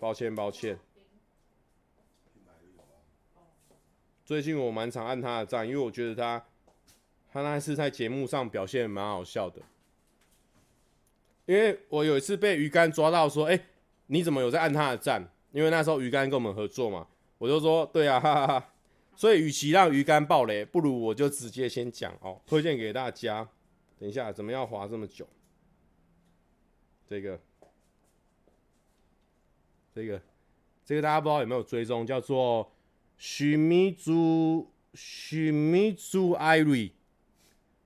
[0.00, 0.78] 抱歉，抱歉。
[4.24, 6.46] 最近我蛮常按他的赞，因为我觉得他，
[7.30, 9.60] 他那次在节目上表现蛮好笑的。
[11.44, 13.66] 因为我有一次被鱼竿抓到，说：“哎、
[14.06, 18.72] 你怎么有在按他的赞？”因为那时候鱼竿跟我们合作嘛，我就说：“对啊，哈哈哈。”
[19.16, 23.46] 所以，与其让鱼竿爆雷，不如我就直接先讲哦，推荐给大家。
[23.98, 25.28] 等一下，怎么要滑这么久？
[27.06, 27.38] 这个，
[30.00, 30.22] 这个，
[30.82, 32.72] 这个大家不知道有没有追踪，叫做
[33.18, 36.94] 许米珠许米珠艾瑞，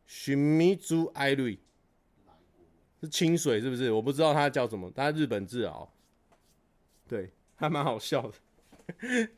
[0.07, 1.59] 许米珠艾瑞。
[3.01, 3.91] 是清水是不是？
[3.91, 5.89] 我不知道它叫什么，它日本制哦。
[7.09, 8.35] 对，还蛮好笑的。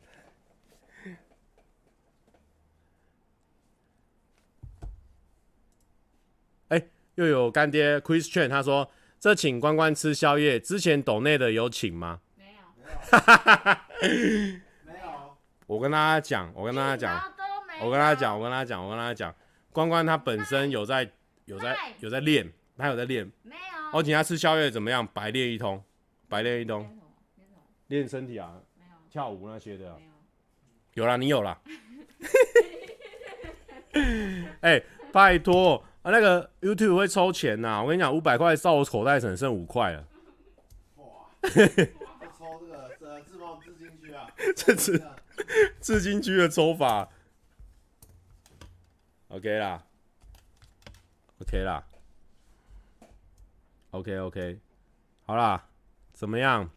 [6.68, 12.20] 哎、又有干爹 Christian，他说：“这请关关吃宵夜，之前岛内的有请吗？”
[14.84, 15.37] 没有。
[15.66, 17.32] 我跟大家讲，我跟大家讲，
[17.80, 19.34] 我跟大家讲，我跟大家讲，我跟大家讲，
[19.72, 21.11] 关关他本身有在
[21.47, 22.53] 有在有在练。
[22.78, 23.61] 他有在练，没有。
[23.95, 25.07] 我请他吃宵夜怎么样？
[25.14, 25.82] 白练一通，
[26.28, 26.87] 白练一通。
[27.87, 28.53] 练身体啊。
[29.11, 30.05] 跳舞那些的，没
[30.93, 31.05] 有。
[31.05, 31.59] 有啦，你有啦。
[34.61, 37.80] 哎、欸，拜托啊，那个 YouTube 会抽钱呐！
[37.80, 40.07] 我跟你讲，五百块到我口袋只剩五块了。
[40.97, 41.05] 哇！
[42.37, 44.28] 抽这个这自报自金区啊？
[44.55, 45.03] 这是
[45.80, 47.09] 自金区的抽法。
[49.28, 49.84] OK 啦
[51.40, 51.84] ，OK 啦。
[53.90, 54.61] OK OK，
[55.24, 55.68] 好啦，
[56.12, 56.70] 怎么样？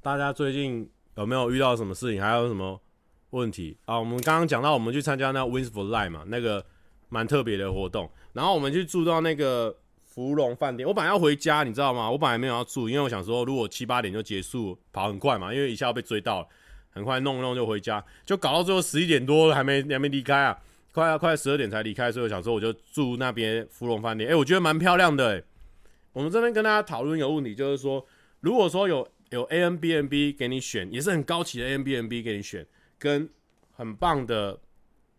[0.00, 2.22] 大家最近有没有遇到什么事情？
[2.22, 2.80] 还有什么
[3.30, 3.98] 问题啊？
[3.98, 6.64] 我们刚刚讲到，我们去参加那个 Wings for Life 嘛，那个
[7.10, 8.10] 蛮特别的活动。
[8.32, 9.76] 然后我们去住到那个
[10.18, 10.84] 芙蓉饭店。
[10.84, 12.10] 我本来要回家，你知道吗？
[12.10, 16.48] 我本来没有要住，因为我想说，如果七八点就结束，跑很快嘛，因为一下被追到了，
[16.90, 20.58] 很快弄一弄就回家，就搞到最后十一点多了还没还没离开啊。
[20.92, 24.28] 快要快十二点才离开，所以我想说我就住那边芙蓉饭店。
[24.28, 25.44] 哎、我觉得蛮漂亮的、欸。
[26.12, 28.04] 我们这边跟大家讨论一个问题，就是说，
[28.40, 32.66] 如果说有有 A M B N B 给你选，也是很高级的 A M B N B 给你选，
[32.98, 33.30] 跟
[33.70, 34.58] 很棒的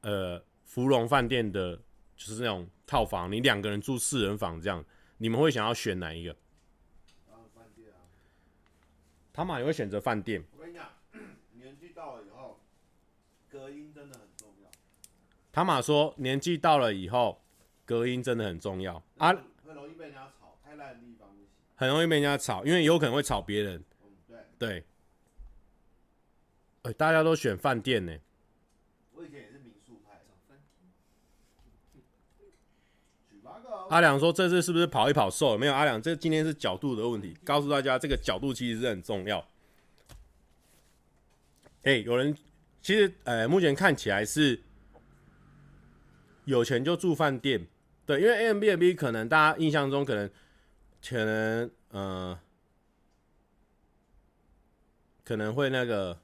[0.02, 1.78] 呃芙蓉饭店的，
[2.18, 4.84] 就是那种套房，你两个人住四人房这样，
[5.20, 6.32] 你们会想要选哪一个？
[7.30, 8.02] 啊，饭店啊。
[9.32, 10.44] 他们也会选择饭店。
[10.58, 10.90] 我跟你讲，
[11.54, 12.60] 年纪到了以后，
[13.48, 14.72] 隔音真的很重要。
[15.52, 17.40] 塔玛说：“年纪到了以后，
[17.86, 21.48] 隔音真的很重要啊，很容易被人家吵，太烂的地方不行。
[21.76, 23.84] 很容易被人家吵，因为有可能会吵别人。
[24.02, 24.84] 嗯，对对。
[26.82, 28.18] 哎，大家都选饭店呢。
[29.14, 30.16] 我以前也是民宿派。
[33.90, 35.58] 阿良说：这次是不是跑一跑瘦了？
[35.58, 37.38] 没有，阿良，这今天是角度的问题。
[37.44, 39.46] 告诉大家，这个角度其实是很重要。
[41.84, 42.36] 哎，有人
[42.82, 44.62] 其实，呃，目前看起来是。”
[46.46, 47.68] 有钱就住饭店，
[48.08, 50.28] 对，因为 A M B N B 可能大家印象中可能
[51.08, 52.40] 可能呃
[55.24, 56.20] 可能会那个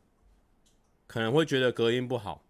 [1.05, 2.43] 可能会觉得隔音不好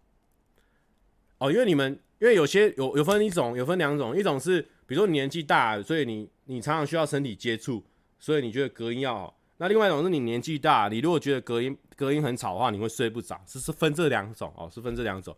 [1.36, 7.84] 哦，因为你们因为有些有有分一种有分两种，一种是比如说你年纪大，所以你你常常需要身体接触，
[8.18, 9.38] 所以你觉得隔音要好。
[9.58, 13.42] 那另外一种是你年纪大，你如果觉得隔音隔音很吵的话，你会睡不着。
[13.46, 15.36] 是是分这两种哦，是分这两种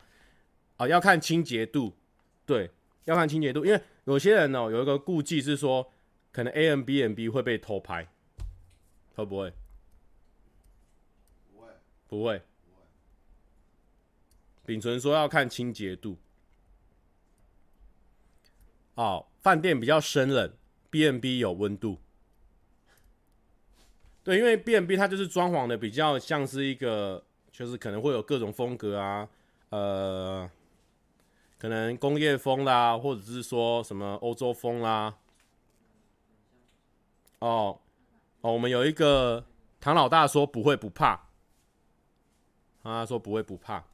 [0.76, 1.92] 啊，要看清洁度，
[2.44, 2.70] 对，
[3.04, 5.90] 要看清洁度，因为有些人哦有一个顾忌是说，
[6.32, 8.08] 可能 Airbnb 会被偷拍，
[9.14, 9.52] 会不会？
[11.52, 11.68] 不会，
[12.08, 12.42] 不会。
[14.66, 16.16] 秉存说要看清洁度。
[18.94, 20.52] 哦，饭店比较生冷
[20.90, 21.98] ，B&B 有温度。
[24.24, 29.28] 对，因为 B&B 它就是装潢的比较像是一个，就是可能会有各种风格啊，
[29.70, 30.50] 呃，
[31.58, 35.16] 可能工业风啦，或者是说什么欧洲风啦。
[37.38, 37.80] 哦，
[38.40, 39.46] 哦，我们有一个
[39.80, 41.28] 唐老大说不会不怕，
[42.82, 43.84] 他说不会不怕。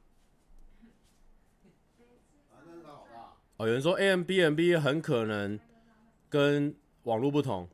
[3.57, 5.59] 哦，有人说 Airbnb 很可能
[6.29, 7.69] 跟网络不同。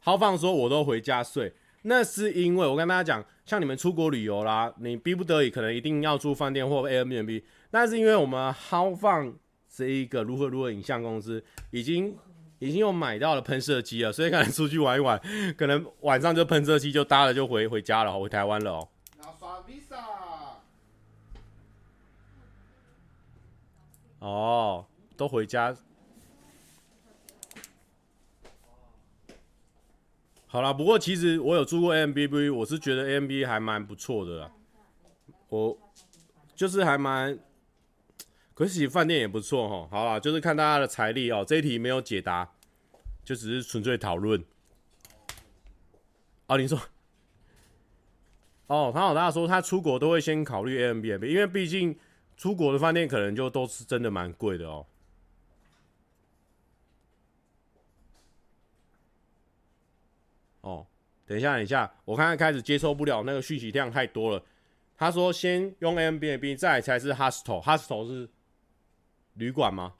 [0.00, 1.52] 豪放说我都回家睡，
[1.82, 7.42] 那是因为我跟大家讲，像你们出国旅游啦，你逼不得已可能一定要住饭店或 Airbnb，
[7.72, 9.34] 那是因为我们豪放
[9.68, 12.16] 这一个如何如何影像公司已经
[12.58, 15.20] 已经有买到了喷射机了，所以可能出去玩一玩，
[15.58, 18.88] 可能晚上就喷射机就搭了就回回家了，回台湾了哦。
[19.22, 20.00] 要刷 Visa。
[24.20, 24.86] 哦。
[25.20, 25.76] 都回家，
[30.46, 30.72] 好了。
[30.72, 34.50] 不过其实我有住过 Airbnb，我是觉得 Airbnb 还蛮不错的啦。
[35.50, 35.78] 我
[36.54, 37.38] 就是还蛮，
[38.54, 39.88] 可是饭店也不错哈。
[39.90, 41.44] 好了，就是看大家的财力哦。
[41.46, 42.50] 这一题没有解答，
[43.22, 44.42] 就只是纯粹讨论。
[46.46, 46.80] 哦，你说，
[48.68, 51.98] 哦，唐老大说他出国都会先考虑 Airbnb，因为毕竟
[52.38, 54.86] 出国的饭店可能就都是真的蛮贵的哦。
[60.62, 60.86] 哦，
[61.30, 64.44] 等一下，等一下，我看看开始接受不了那个讯息量太多了。
[64.96, 68.28] 他说先用 M B A B，再才是 hostel，hostel 是
[69.34, 69.94] 旅馆吗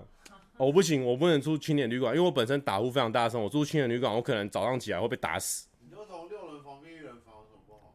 [0.55, 5.67] 哦，我不行，我不能住青年旅馆，因为我本身打呼非常大声，我住青年旅馆，我可能早上起来会被打死。
[5.81, 7.93] 你就从六人房变一人房，有什么不好？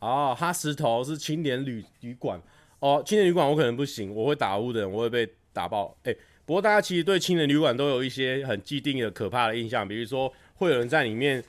[0.00, 2.42] 哦，哈石头是青年旅旅馆，
[2.80, 5.96] 哦，青年旅馆我可能不行，我会打呼的人，我会被打爆。
[6.02, 11.44] 哎、欸，不过大家其实对青年旅馆都有一些很既定的可怕的印象，比如说会有人在里面，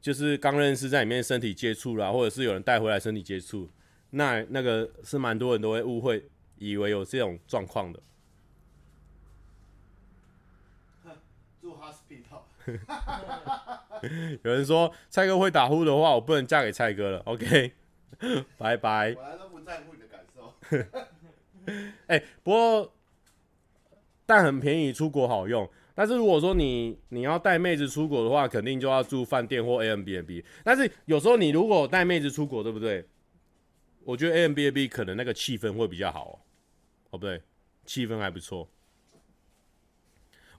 [0.00, 3.68] 就是刚认识在里面身体接触啦，或者是有人带回来身体接触，
[4.08, 6.24] 那那个是蛮多人都会误会。
[6.58, 8.00] 以为有这种状况的，
[11.60, 12.42] 住 hospital。
[14.42, 17.18] 有人说蔡哥会打呼的话，我不能嫁给蔡哥了。
[17.20, 17.72] OK，
[18.58, 19.14] 拜拜。
[19.14, 20.52] 我来都不在乎你的感受。
[22.08, 22.92] 哎、欸，不过
[24.24, 25.68] 但很便宜，出国好用。
[25.94, 30.44] 但是如果说你你要带妹子出国的话，肯定就要住饭店或 Airbnb。
[30.62, 33.06] 但是有时候你如果带妹子出国，对不对？
[34.04, 36.28] 我觉得 Airbnb 可能那个气氛会比较好。
[36.28, 36.38] 哦，
[37.18, 37.42] 对不对，
[37.84, 38.68] 气氛还不错。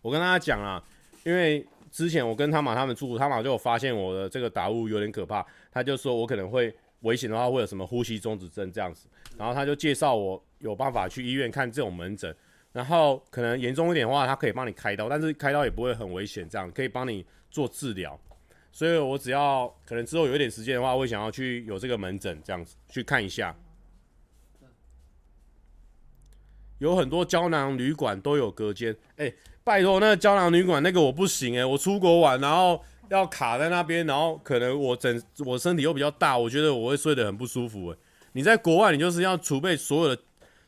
[0.02, 0.84] 我跟大家讲啊，
[1.24, 12.34] 因为之前我跟汤马他们住，汤马就有发现我的这个打呼有点可怕，他就说我可能会危险的话会有什么呼吸中止症这样子，然后他就介绍我有办法去医院看这种门诊，
[12.72, 18.20] 然后可能严重一点的话，他可以帮你开刀，但是开刀也不会很危险，这样可以帮你做治疗。
[18.72, 23.56] 所以我只要可能之后有一点时间的话，会想要去有这个门诊这样子去看一下。
[26.80, 37.98] 有很多胶囊旅馆都有隔间，哎、拜托那个胶囊旅馆那个我不行哎、我出国玩然后要卡在那边，然后可能我整我身体又比较大，我觉得我会睡得很不舒服哎、
[38.34, 40.22] 你在国外，你就是要储备所有的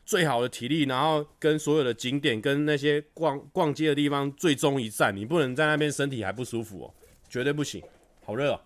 [0.04, 6.94] 最好的体力，然后跟所有的景点跟那些逛逛街的地方最终一站，你不能在那边身体还不舒服哦，
[7.28, 7.82] 绝对不行，
[8.24, 8.60] 好热哦。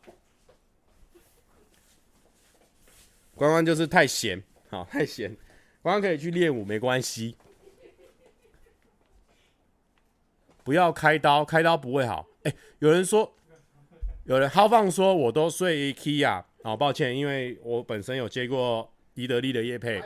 [3.35, 5.37] 关关就是太闲，好太闲。
[5.85, 7.37] 刚刚可以去练舞，没关系。
[10.65, 12.27] 不要开刀，开刀不会好。
[12.45, 13.31] 哎、有人说，
[14.25, 16.43] 有人豪放说，我都睡 IKEA。
[16.63, 20.03] 好抱歉，因为我本身有接过宜得利的业配，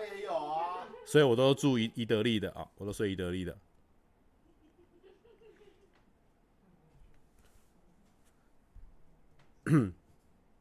[1.07, 3.57] 所以我都住宜宜得利的啊，我都睡宜得利的。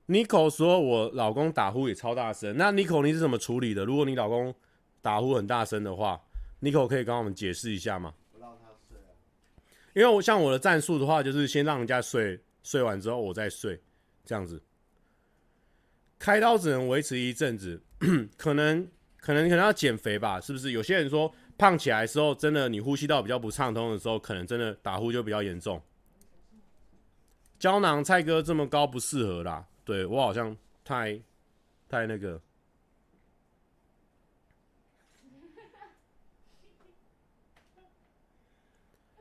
[0.05, 3.83] Nico 说：“我老公打呼也超大声。”那 Nico 你是怎么处理的？
[3.83, 4.53] 如果你老公
[5.07, 6.21] 打呼很大声的话
[6.61, 8.13] ，Nico 可以跟我们解释一下吗？
[8.33, 9.15] 不让他睡啊。
[9.93, 13.81] 因为我像我的战术的话，就是先让人家睡，睡完之后我再睡，
[14.25, 14.61] 这样子。
[16.19, 17.81] 开刀只能维持一阵子，
[18.35, 18.85] 可能
[19.15, 20.41] 可能可能要减肥吧？
[20.41, 20.71] 是不是？
[20.71, 25.81] 有些人说胖起来的时候，真的你呼吸道比较不畅通的时候，可能真的打呼就比较严重。
[27.57, 29.65] 胶囊蔡哥这么高不适合啦。
[29.85, 30.53] 对，我好像
[30.83, 31.17] 太
[31.87, 32.41] 太那个。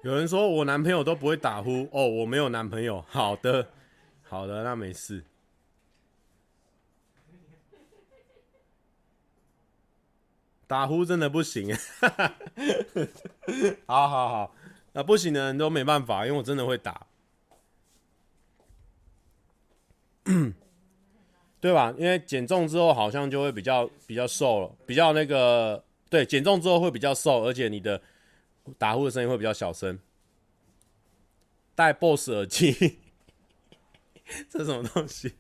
[0.07, 3.05] 有人说我男朋友都不会打呼哦，我没有男朋友。
[3.09, 3.67] 好的，
[4.23, 5.25] 好的，那没事。
[10.69, 11.75] 打呼真的不行，
[13.87, 14.55] 好好好，
[14.93, 17.05] 那不行的人都没办法，因为我真的会打。
[21.61, 21.93] 对吧？
[21.99, 28.01] 因为减重之后好像就会比较比较瘦了，比较那个对，减重之后会比较瘦，而且你的
[28.79, 29.99] 打呼的声音会比较小声。
[31.75, 32.99] 戴 BOSS 耳机，
[34.49, 35.35] 这什么东西？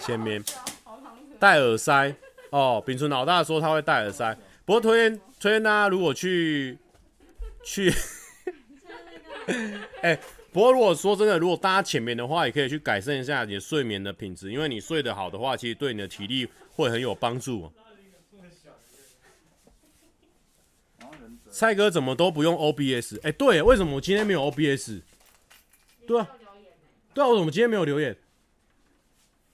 [0.00, 0.42] 前面
[1.40, 2.14] 戴耳塞。
[2.50, 6.78] 哦，秉存老大说他会戴耳塞，不过推荐推荐大家如果去
[7.64, 7.92] 去，
[10.00, 10.18] 哎、
[10.56, 17.70] 不过如果说真的，如果大家浅眠的话，也可以去改善一下你的睡眠的品质，因为你睡得好的话，其实对你的体力会很有帮助。
[21.50, 23.16] 蔡哥怎么都不用 OBS？
[23.18, 25.02] 哎、欸，对，为什么我今天没有 OBS？
[26.06, 26.26] 对啊，
[27.12, 28.16] 对啊，我怎么今天没有留言？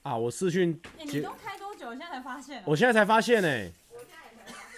[0.03, 0.81] 啊，我视讯。
[1.01, 3.73] 我现在才发现，我现在才发现呢、欸。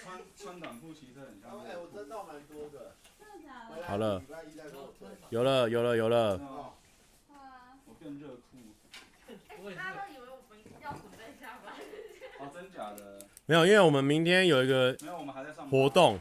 [0.03, 1.51] 穿穿短裤其实很像。
[1.65, 2.95] 哎，我真到蛮多的。
[3.19, 3.83] 真的假的？
[3.85, 4.19] 好了，
[5.29, 6.39] 有了，有了，有了。
[7.87, 8.41] 我变热裤。
[9.75, 11.73] 大家都以为我们要准备下班。
[12.39, 13.25] 哦，真假的？
[13.47, 16.19] 没有，因为我们明天有一个没有，我们还在上活动，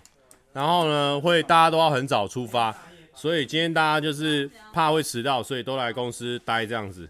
[0.52, 2.74] 然后呢，会大家都要很早出发，
[3.14, 7.08] 所以今天大家就是怕会迟到，所以都来公司待这样子。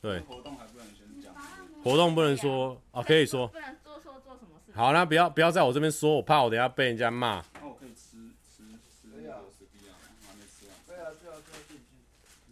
[0.00, 0.20] 对。
[0.20, 1.34] 活动还不能先讲。
[1.82, 3.48] 活动不能说啊，可以说。
[3.48, 4.72] 不能做说做什么事。
[4.74, 7.42] 好，那不要不要在我这边说，我怕我等下被人家骂。
[7.54, 8.16] 那我可以吃
[8.56, 9.98] 吃吃那个史迪亚吗？
[10.22, 10.74] 我还没吃完。
[10.86, 11.76] 对啊，对啊，对啊，对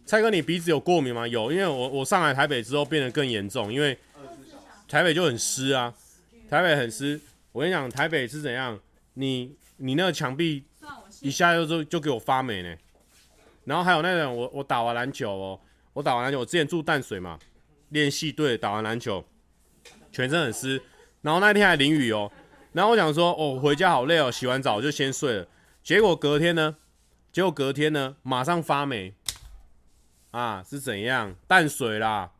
[0.11, 1.25] 蔡哥，你鼻子有过敏吗？
[1.25, 3.97] 有，因为我我上来台北之后变得更严重，因为
[4.85, 5.93] 台北就很湿啊，
[6.49, 7.17] 台北很湿。
[7.53, 8.77] 我跟你讲，台北是怎样？
[9.13, 10.65] 你你那个墙壁
[11.21, 12.75] 一下就就就给我发霉呢。
[13.63, 15.57] 然后还有那种，我我打完篮球哦，
[15.93, 17.39] 我打完篮球，我之前住淡水嘛。
[17.91, 19.23] 练系队打完篮球，
[20.11, 20.81] 全身很湿，
[21.21, 22.29] 然后那天还淋雨哦。
[22.73, 25.47] 然后我想说，哦，回家好累哦，洗完澡就先睡了。
[25.81, 26.75] 结果隔天呢？
[27.31, 28.17] 结果隔天呢？
[28.23, 29.13] 马上发霉
[30.31, 30.63] 啊！
[30.63, 31.35] 是怎样？
[31.47, 32.31] 淡水啦，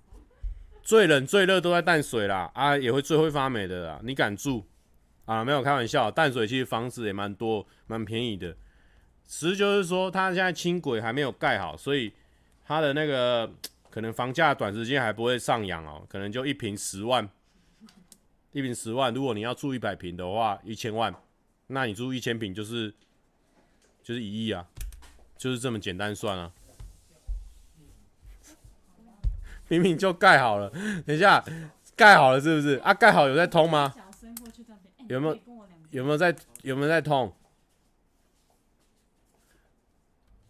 [0.81, 4.01] 最冷最热都在淡水啦啊，也会最会发霉的啦。
[4.03, 4.65] 你敢住
[5.25, 5.45] 啊？
[5.45, 8.55] 没有开玩笑，淡水其实房子也蛮多，蛮便宜的。
[9.23, 12.11] 其实就是说，他现在轻轨还没有盖好，所以
[12.65, 13.51] 他的那个。
[13.91, 17.29] 可能房价短时间还不会上扬哦，可能就一平十万，
[18.53, 19.13] 一平十万。
[19.13, 21.13] 如果你要住一百平的话，一千万，
[21.67, 22.89] 那你住一千平就是
[24.01, 24.65] 就是一亿啊，
[25.37, 26.49] 就是这么简单算啊。
[29.71, 30.69] 明明就盖好了，
[31.07, 31.41] 等一下
[31.95, 32.93] 盖好了是不是啊？
[32.93, 33.93] 盖好有在通吗？
[35.07, 35.39] 有没有
[35.91, 37.33] 有没有在有没有在通？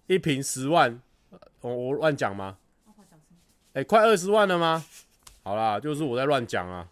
[0.07, 0.99] 一瓶十万，
[1.61, 2.57] 我我乱讲吗？
[3.73, 4.83] 哎、欸，快二十万了吗？
[5.43, 6.89] 好啦，就是我在乱讲啊。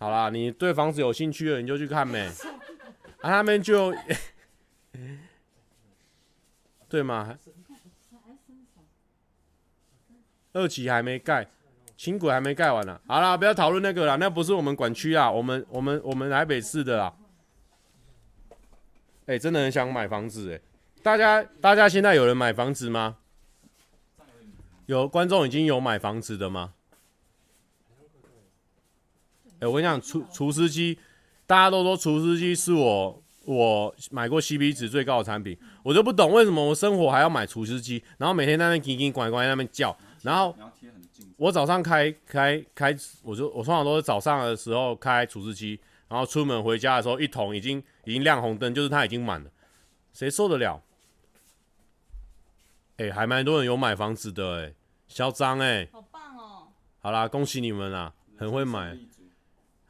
[0.00, 2.32] 好啦，你对房子有兴趣了，你就去看呗。
[3.22, 3.94] 啊，他们就，
[6.90, 7.38] 对吗？
[10.52, 11.48] 二期还没盖，
[11.96, 13.00] 轻轨还没盖完呢。
[13.06, 17.14] 好啦，不要讨论那个啦，那不是我们管区啊，我们我们我们台北市的啦。
[19.26, 20.62] 哎、欸，真的很想买房子哎、欸，
[21.02, 23.18] 大家大家现在有人买房子吗？
[24.86, 26.74] 有观众已经有买房子的吗？
[29.54, 30.98] 哎、欸，我跟你讲，厨厨师机，
[31.46, 40.56] 大家都说厨师机是我我买过 CP 值最高的产品，我就不懂为什么我生活还要买厨师机，然后每天在那边叮叮咣咣在那边叫，然后
[41.36, 49.50] 我早上开开开，我就我通常都是早上的时候开厨师机，然后出门回家的时候一桶已经已经亮红灯，就是它已经满了，
[50.12, 50.82] 谁受得了？
[52.98, 54.74] 哎、欸，还蛮多人有买房子的、欸，哎，
[55.08, 56.68] 嚣张，哎，好棒哦！
[57.00, 58.96] 好啦，恭喜你们啦，很会买。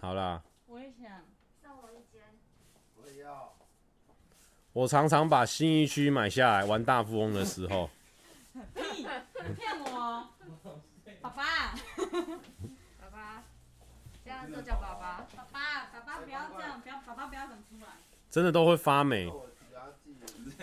[0.01, 1.21] 好啦，我也想，
[1.61, 2.23] 送我一间。
[2.97, 3.53] 我也要。
[4.73, 7.91] 我常常把新一区买下来玩大富翁的时候，
[8.55, 9.82] 骗我，
[11.37, 11.75] 爸爸，
[13.01, 13.43] 爸爸，
[14.23, 17.93] 这样就叫爸爸，爸爸，爸爸不要这样，不要，爸爸不要整出来，
[18.29, 19.33] 真的都会发霉。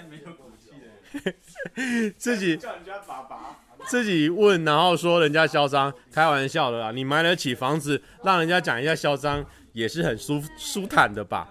[0.09, 3.57] 没有骨气的，自己叫人家爸爸，
[3.87, 6.91] 自己问，然后说人家嚣张，开玩笑的啦。
[6.91, 9.43] 你买得起房子，让人家讲一下嚣张，
[9.73, 11.49] 也是很舒舒坦的吧？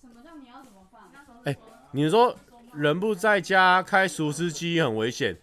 [0.00, 1.02] 什么叫你要怎么放？
[1.44, 1.54] 哎、
[1.92, 2.34] 你说
[2.72, 5.36] 人不在家开除湿机很危险，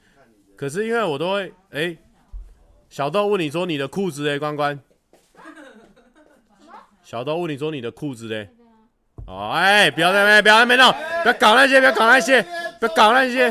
[0.60, 1.96] 可是因为我都会哎、
[2.90, 4.78] 小豆问你说你的裤子嘞，关关。
[7.02, 8.50] 小豆问你说你的裤子嘞。
[9.26, 10.92] 哦，哎，不要在那边，不要在那边弄，
[11.24, 12.42] 不要搞那些，不要搞那些，
[12.78, 13.50] 不要搞那些，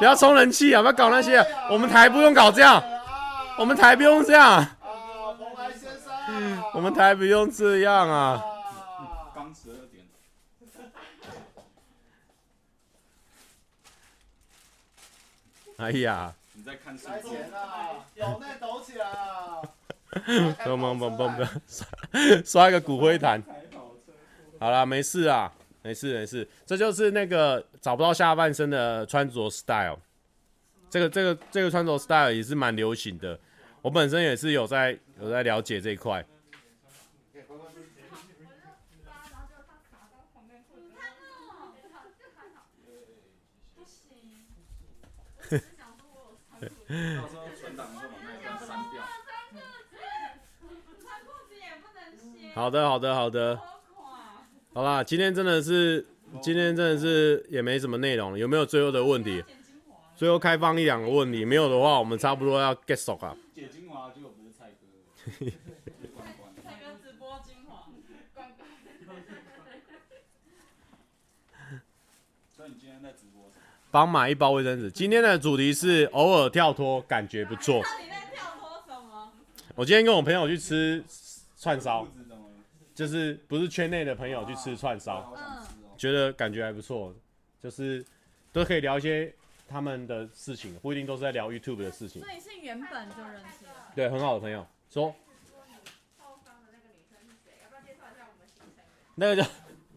[0.00, 0.82] 不要充人气啊！
[0.82, 1.38] 不要搞那些，
[1.70, 2.82] 我们台不用搞这样，
[3.56, 4.76] 我们台不用这样，啊，
[5.38, 8.16] 蓬莱先生，我们台不用这样啊。
[8.16, 8.42] 啊，
[9.32, 9.95] 刚十二点，
[15.76, 17.28] 哎呀，你在看数来字？
[17.28, 19.60] 钱啊，有内抖起来啊！
[20.64, 21.86] 蹦蹦蹦蹦蹦，刷
[22.44, 23.42] 刷一个骨灰坛。
[24.58, 25.52] 好啦，没事啊，
[25.82, 29.98] 没事没事，这就是那个找不到下半身的穿着 style。
[30.88, 33.38] 这个这个这个穿着 style 也是蛮流行的，
[33.82, 36.24] 我本身也是有在有在了解这一块。
[46.66, 49.02] 到时候存档的时候把那一段删掉。
[51.00, 53.60] 穿裤子也不能歇，好的好的好的，
[54.72, 56.06] 好啦，今天真的是
[56.42, 59.44] 今天真的是也没什么内容，有没有最后的问题？
[60.16, 63.36] 最后开放一两个问题，没有的话，我们差不多要 get 熟啊。
[63.54, 64.86] 解精华结果不是菜哥，
[65.30, 65.52] 是
[66.14, 66.52] 关关。
[66.64, 67.86] 蔡哥直播精华，
[72.56, 73.62] 所以你今天在直播什么？
[73.90, 74.90] 帮买一包卫生纸。
[74.90, 77.82] 今天的主题是偶尔跳脱，感觉不错。
[77.82, 79.32] 到底在跳脱什么？
[79.74, 81.04] 我今天跟我朋友去吃
[81.58, 82.06] 串烧？
[82.94, 85.34] 就是不是圈内的朋友去吃串烧。
[85.96, 87.14] 觉得感觉还不错，
[87.62, 88.04] 就是
[88.52, 89.32] 都可以聊一些
[89.68, 92.22] 他们的事情，不一定都是在聊 YouTube 的事情。
[92.22, 93.70] 所以是原本就认识的。
[93.94, 95.14] 对，很好的朋友说，
[99.14, 99.48] 那个就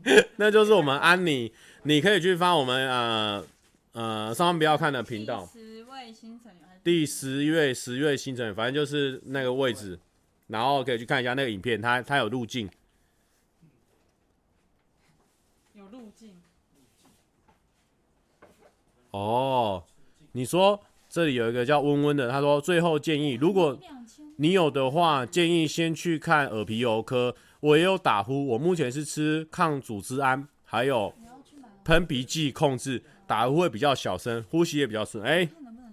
[0.37, 3.45] 那就是我们安妮，你可以去发我们呃
[3.93, 9.99] 呃上班不要看的频道，十位新成员第十月十月新成员，反正就是那个位置，
[10.47, 12.69] 然后可以去看一下那个影片，它它有路径。
[15.73, 16.41] 有路径？
[19.11, 19.83] 哦，
[20.33, 20.79] 你说
[21.09, 23.77] 这里有一个叫温温的，他说最后建议，如果
[24.37, 27.35] 你有的话，建议先去看耳鼻喉科。
[27.61, 31.13] 我也有打呼，我目前是吃抗组织胺，还有
[31.83, 35.23] 喷鼻剂控制，打呼会比较小声，呼吸也比较顺。
[35.23, 35.47] 哎、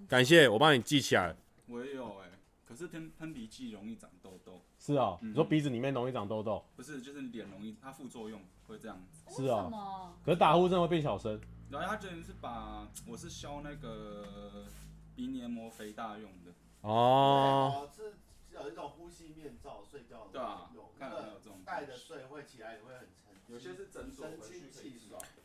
[0.07, 1.35] 感谢，我帮你记起来。
[1.67, 2.31] 我也有哎、
[2.65, 5.29] 可是喷喷鼻剂容易长痘痘，是哦，嗯。
[5.29, 8.99] 你说鼻子里面容易长痘痘，不是就是脸容易，它副作用会这样。
[9.11, 9.35] 子。
[9.35, 10.13] 是哦为什么？
[10.25, 11.39] 可是打呼真的会变小声。
[11.69, 14.65] 然后他觉得是把我是消那个
[15.15, 18.15] 鼻黏膜肥大用的，哦，是
[18.49, 24.27] 有一种呼吸面罩，睡觉的对啊有，看那个有没有这种戴着睡会起来也会很沉，有些是诊所。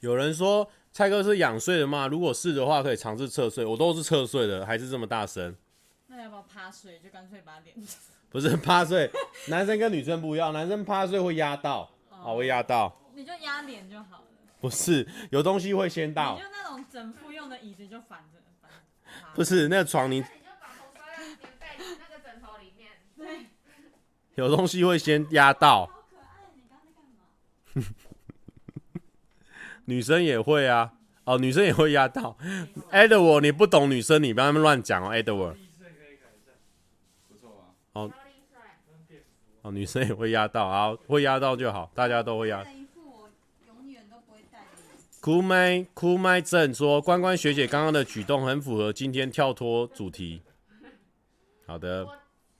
[0.00, 2.08] 有人说蔡哥是仰睡的吗？
[2.08, 3.64] 如果是的话，可以尝试侧睡。
[3.64, 5.56] 我都是侧睡的，还是这么大声。
[6.08, 6.98] 那要不要趴睡？
[6.98, 7.76] 就干脆把脸。
[8.28, 9.08] 不是趴睡，
[9.48, 12.92] 男生跟女生不一样，男生趴睡会压到，啊，会压到。
[13.14, 14.24] 你就压脸就好了。
[14.60, 18.76] 不是，有东西会先你到就，那种整副用的椅子就反着反着。
[19.34, 22.90] 不是那个床你你就把头塞在棉被里那个枕头里面。
[23.16, 23.46] 对。
[24.34, 27.02] 有东西会先压到，好可爱，你刚刚在
[27.74, 27.94] 干嘛？
[29.86, 30.92] 女生也会啊，
[31.24, 32.36] 哦，女生也会压到。
[32.90, 35.56] Edward，你不懂女生，你不要他们乱讲哦，Edward。
[37.28, 37.74] 不错啊。
[37.92, 38.12] 哦
[39.62, 42.64] 哦，女生也会压到，好，会压到就好，大家都会压。
[45.20, 50.42] 酷麦酷麦正说，关关学姐刚刚的举动很符合今天跳脱主题。
[51.64, 52.16] 好的，我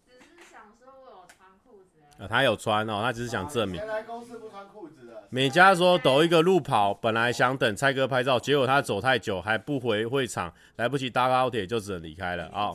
[0.07, 2.12] 只是想说我有穿裤子而已。
[2.23, 3.89] 呃，他有穿哦，他只是想证明谁。
[3.89, 5.27] 来公司不穿裤子的？
[5.29, 12.71] 美嘉说抖一个路跑，本来想等蔡哥拍照，结果他走太久还不回会场，来不及搭高铁就只能离开了啊、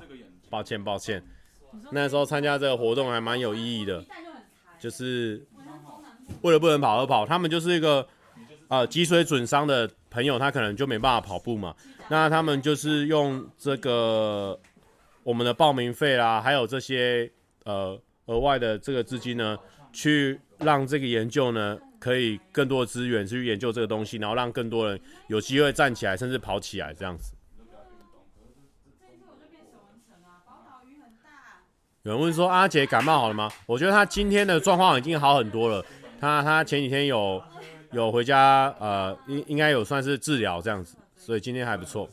[0.50, 1.24] 抱歉抱歉，
[1.92, 4.04] 那时候参加这个活动还蛮有意义的
[4.78, 5.42] 就是
[6.42, 7.26] 为了不能跑而跑。
[7.26, 8.06] 他们就是一个
[8.68, 11.74] 呃脊髓损伤的朋友，他可能就没办法跑步嘛。
[12.10, 14.60] 那他们就是用这个
[15.24, 17.32] 我们的报名费啦，还有这些
[17.64, 17.98] 呃
[18.28, 19.58] 额外的这个资金呢，
[19.92, 24.98] 去让这个研究呢可以更多的资源去研究这个东西，然后让更多人
[25.28, 27.34] 有机会站起来，甚至跑起来这样子。
[32.04, 33.52] 有人问说阿杰感冒好了吗？
[33.66, 35.84] 我觉得他今天的状况已经好很多了。
[36.22, 37.44] 他他前几天有
[37.92, 42.10] 有回家，呃，应应该有算是治疗这样子，所以今天还不错。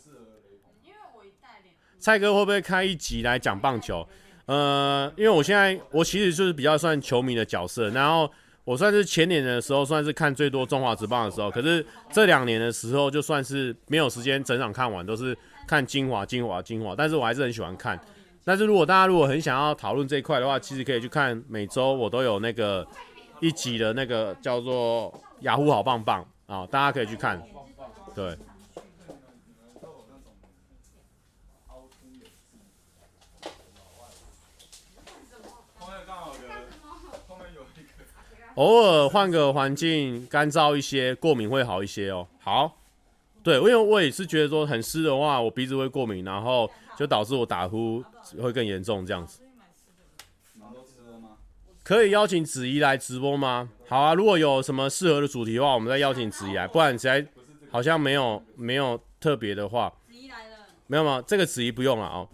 [2.01, 4.07] 蔡哥会不会开一集来讲棒球？
[4.47, 8.31] 呃，因为我现在我其实就是比较算球迷的角色，然后
[8.65, 15.37] 我算是前年的时候算是看最多中华职棒的时候，可是这两年的时候就算是没有时间整场看完，都是
[15.67, 17.99] 看精华、精华、精华，但是我还是很喜欢看。
[18.45, 22.87] 但是如果大家如果很想要讨论这一块的话，其实可以去看每周我都有那个
[23.41, 27.43] 一集的那个叫做雅虎好棒棒啊，大家可以去看。
[28.15, 28.37] 对。
[38.57, 42.27] 偶尔换个环境，干燥一些，过敏会好一些哦。
[42.41, 42.77] 好，
[43.43, 48.03] 对，因为我也是觉得说很湿的话，我鼻子会过敏，然后就导致我打呼。
[48.41, 49.43] 会更严重这样子。
[51.83, 53.69] 可以邀请子怡来直播吗？
[53.87, 56.67] 好啊，如果有什么适合的主题的话，我们再邀请子怡来。
[56.67, 57.27] 不然实在
[57.71, 59.93] 好像没有没有特别的话。
[60.09, 60.57] 子怡来了。
[60.87, 61.23] 没有吗？
[61.27, 62.27] 这个子怡不用了哦。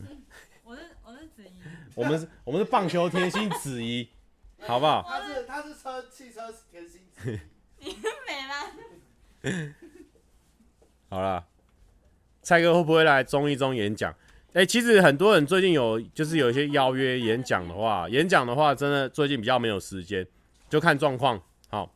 [0.63, 1.51] 我是我是子怡。
[1.97, 4.09] 我们是我们是棒球甜心子怡，
[4.67, 5.05] 好不好？
[5.09, 7.41] 他是他是车汽车甜心子。
[7.79, 7.97] 你
[8.27, 9.75] 美了。
[11.09, 11.47] 好了，
[12.43, 14.15] 蔡哥会不会来综艺中演讲？
[14.53, 20.27] 哎、欸，其实很多人最近有就是有一些邀约演讲的话，演讲的话真的最近比较没有时间，
[20.69, 21.41] 就看状况。
[21.69, 21.95] 好，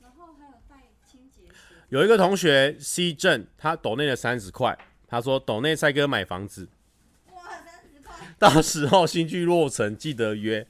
[0.00, 0.76] 然后还有带
[1.06, 1.42] 清洁。
[1.90, 4.76] 有一个同学 C 镇，他抖内了三十块，
[5.06, 6.68] 他说抖内蔡哥买房子。
[7.32, 8.14] 哇，三十块！
[8.38, 10.66] 到时候新居落成记得约。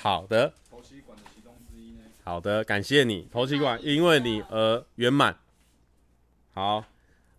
[0.00, 0.52] 好的。
[0.70, 2.04] 头期款的其中之一呢。
[2.24, 5.36] 好的，感谢你，头期款因为你而圆满。
[6.54, 6.84] 好。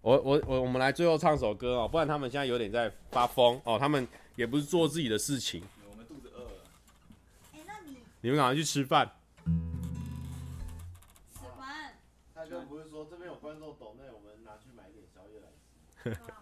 [0.01, 4.07] 我我我我们来最后唱首歌哦，不然他们现在有点在发疯哦，他们
[4.37, 5.61] 也不是做自己的事情。
[5.89, 6.63] 我们肚子饿了。
[7.53, 9.11] 哎，那你你们赶快去吃饭。
[11.33, 11.97] 吃饭。
[12.33, 15.47] 他就不是说这边有观众抖内，我们拿去买一点宵夜来
[16.15, 16.17] 吃。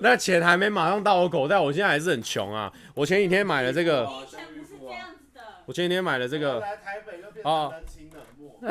[0.00, 2.72] 那钱还没马上到我口袋，我现在还是很穷啊。
[2.94, 4.04] 我前几天买了这个。
[4.04, 5.40] 以前不是这样子的。
[5.66, 6.60] 我前几天买了这个。
[6.60, 8.56] 来台北就变成人情冷漠。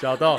[0.00, 0.38] 小豆，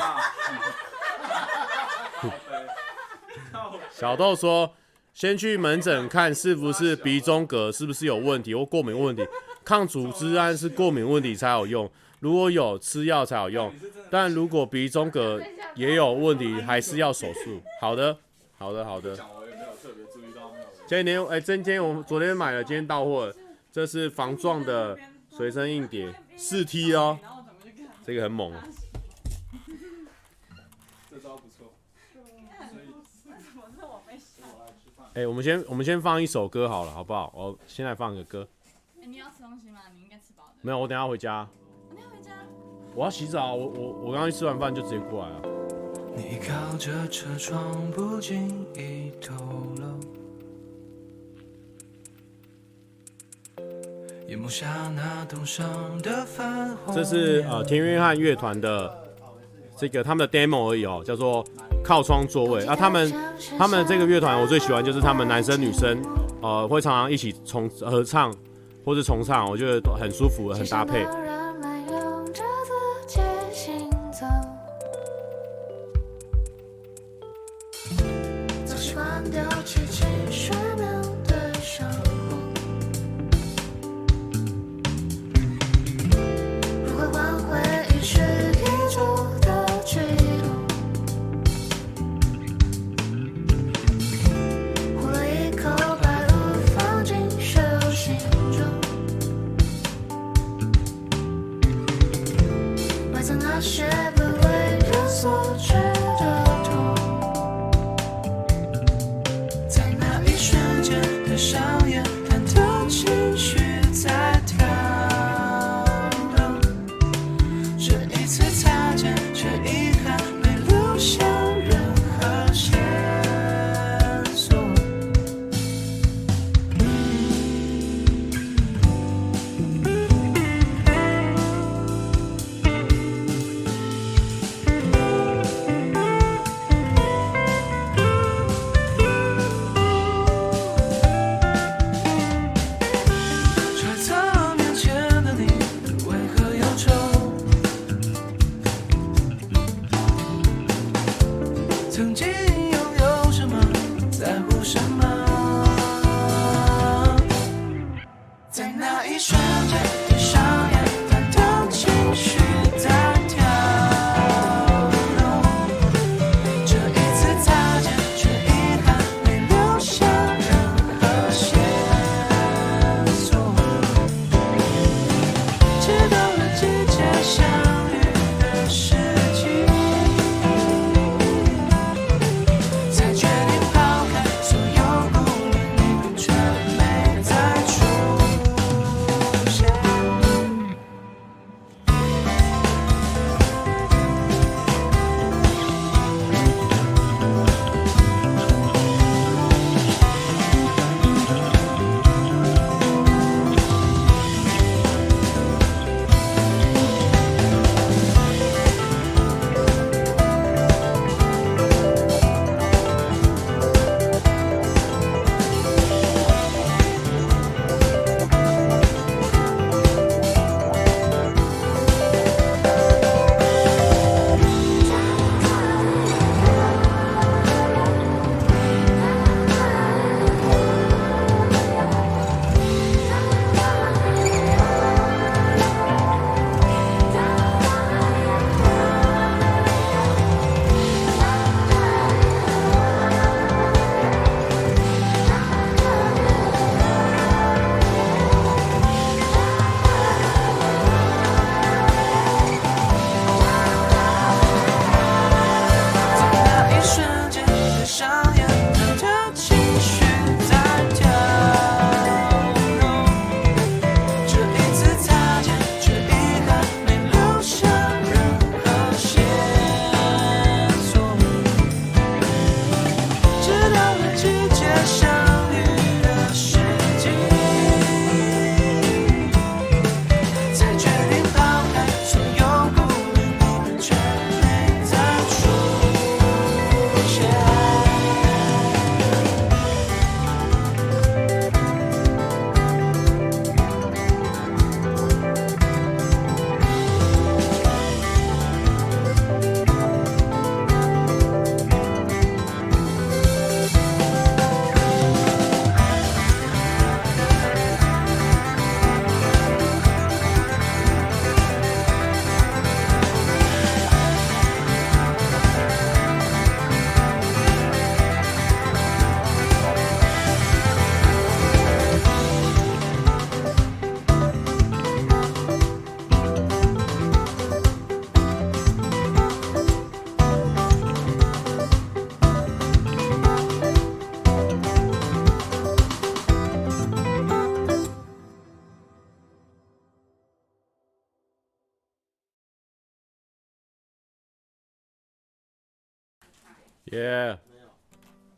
[3.91, 4.73] 小豆说
[5.13, 9.27] ：“先去门诊看是不是鼻中隔是不是有问题或过敏问题，
[9.65, 13.73] 抗组织胺是过敏问题才有用，如果有吃药才有用，
[14.09, 15.41] 但如果鼻中隔
[15.75, 18.17] 也有问题，还是要手术。”好的，
[18.57, 19.15] 好的，好的。
[20.87, 23.35] 前几天哎，今天我们昨天买了，今天到货了，
[23.71, 24.97] 这是防撞的
[25.29, 27.17] 随身硬碟，四 T 哦，
[28.05, 28.53] 这个很猛。
[31.09, 31.73] 这招不错
[35.13, 37.31] 哎、欸，我们先我们先放一首歌好了，好不好？
[37.35, 38.47] 我现在放个歌。
[38.97, 39.81] 哎、欸，你要吃东西吗？
[39.93, 40.53] 你应该吃饱的。
[40.61, 41.47] 没有，我等下回家。
[42.95, 43.55] 我要洗澡。
[43.55, 45.41] 我我我刚刚吃完饭就直接过来了。
[46.15, 49.33] 你靠着车窗不经意透
[49.77, 49.83] 露，
[54.27, 55.65] 夜幕下那栋上
[56.01, 56.93] 的泛红。
[56.93, 58.93] 这是呃田约翰乐团的
[59.77, 61.45] 这个他们的 demo 而已哦，叫做。
[61.83, 63.11] 靠窗座位啊，他们
[63.57, 65.99] 他们这个乐团我最喜欢就是他们男生女生，
[66.39, 68.31] 呃，会常常一起重合唱
[68.85, 71.03] 或是重唱，我觉得很舒服，很搭配。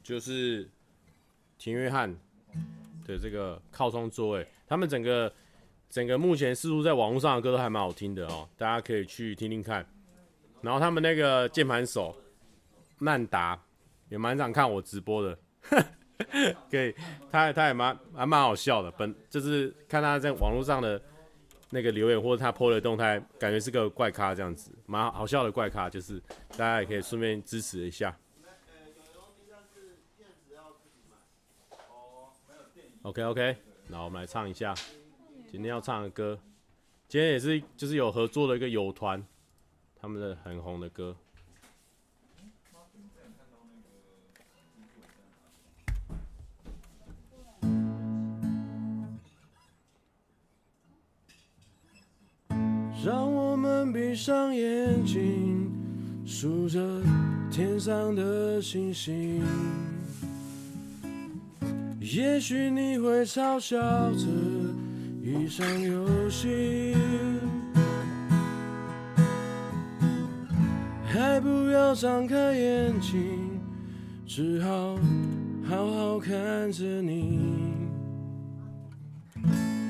[0.03, 0.69] 就是
[1.57, 2.13] 田约翰
[3.05, 5.33] 的这个靠窗座位，他们整个
[5.89, 9.85] 整个目前似乎在网络上的歌都还蛮好听的哦，大家可以去听听看。
[10.61, 12.15] 然后他们那个键盘手
[12.99, 13.61] 曼达
[14.09, 15.37] 也蛮常看我直播的，
[16.69, 16.93] 可以，
[17.31, 18.91] 他他也蛮还蛮好笑的。
[18.91, 21.01] 本就是看他在网络上的
[21.69, 26.21] 那个留言或者他 PO 的动态，感觉是个怪咖这样子，蛮好笑的怪咖，就是
[26.51, 28.15] 大家也可以顺便支持一下。
[33.03, 33.57] OK OK，
[33.89, 34.73] 那我们来唱一下
[35.51, 36.39] 今天要唱的歌。
[37.09, 39.21] 今天也是就是有合作的一个友团，
[39.93, 41.13] 他们的很红的歌。
[53.03, 55.69] 让我们闭上眼睛，
[56.25, 56.79] 数着
[57.51, 59.43] 天上的星星。
[62.03, 63.79] 也许你会嘲笑
[64.11, 64.27] 这
[65.25, 66.93] 一场游戏，
[71.07, 73.21] 还不要张开眼睛，
[74.25, 74.97] 只好
[75.65, 77.39] 好好看着你，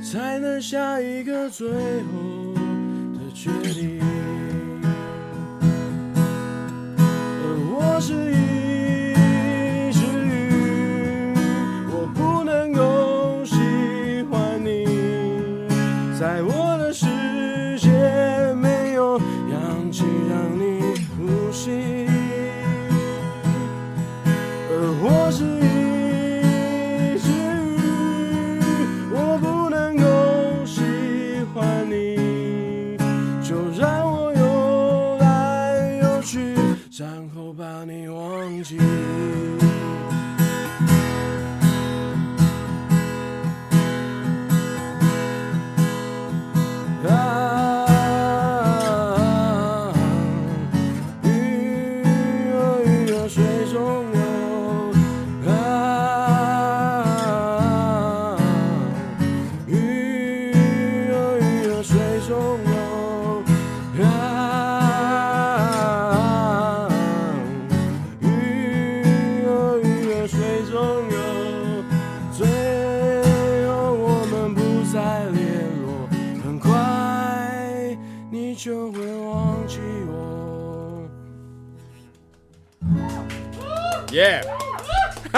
[0.03, 2.53] 才能下一个最后
[3.15, 4.12] 的决定。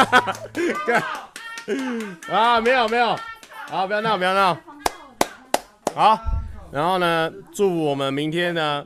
[2.30, 3.16] 啊，没有没有，
[3.68, 4.58] 好，不要闹不要闹，
[5.94, 6.20] 好，
[6.72, 8.86] 然后呢，祝福我们明天呢，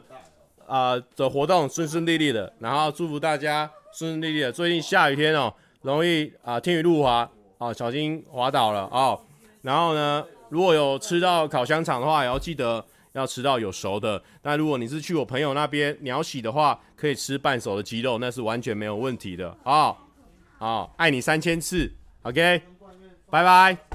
[0.66, 4.52] 啊、呃、的活动顺顺利利的，然后祝福大家顺顺利利的。
[4.52, 9.20] 最近下雨天哦，容易啊、呃、天雨路滑啊，小心滑倒了哦。
[9.62, 12.84] 然后呢，如果有吃到烤香肠的话，也要记得。
[13.14, 19.92] 要吃到有熟的，那如果你是去我朋友那边鸟喜的话，可以吃半熟的鸡肉，那是完全没有问题的啊！
[20.60, 21.90] 好，爱你三千次
[22.24, 22.62] ，OK，
[23.30, 23.89] 拜拜。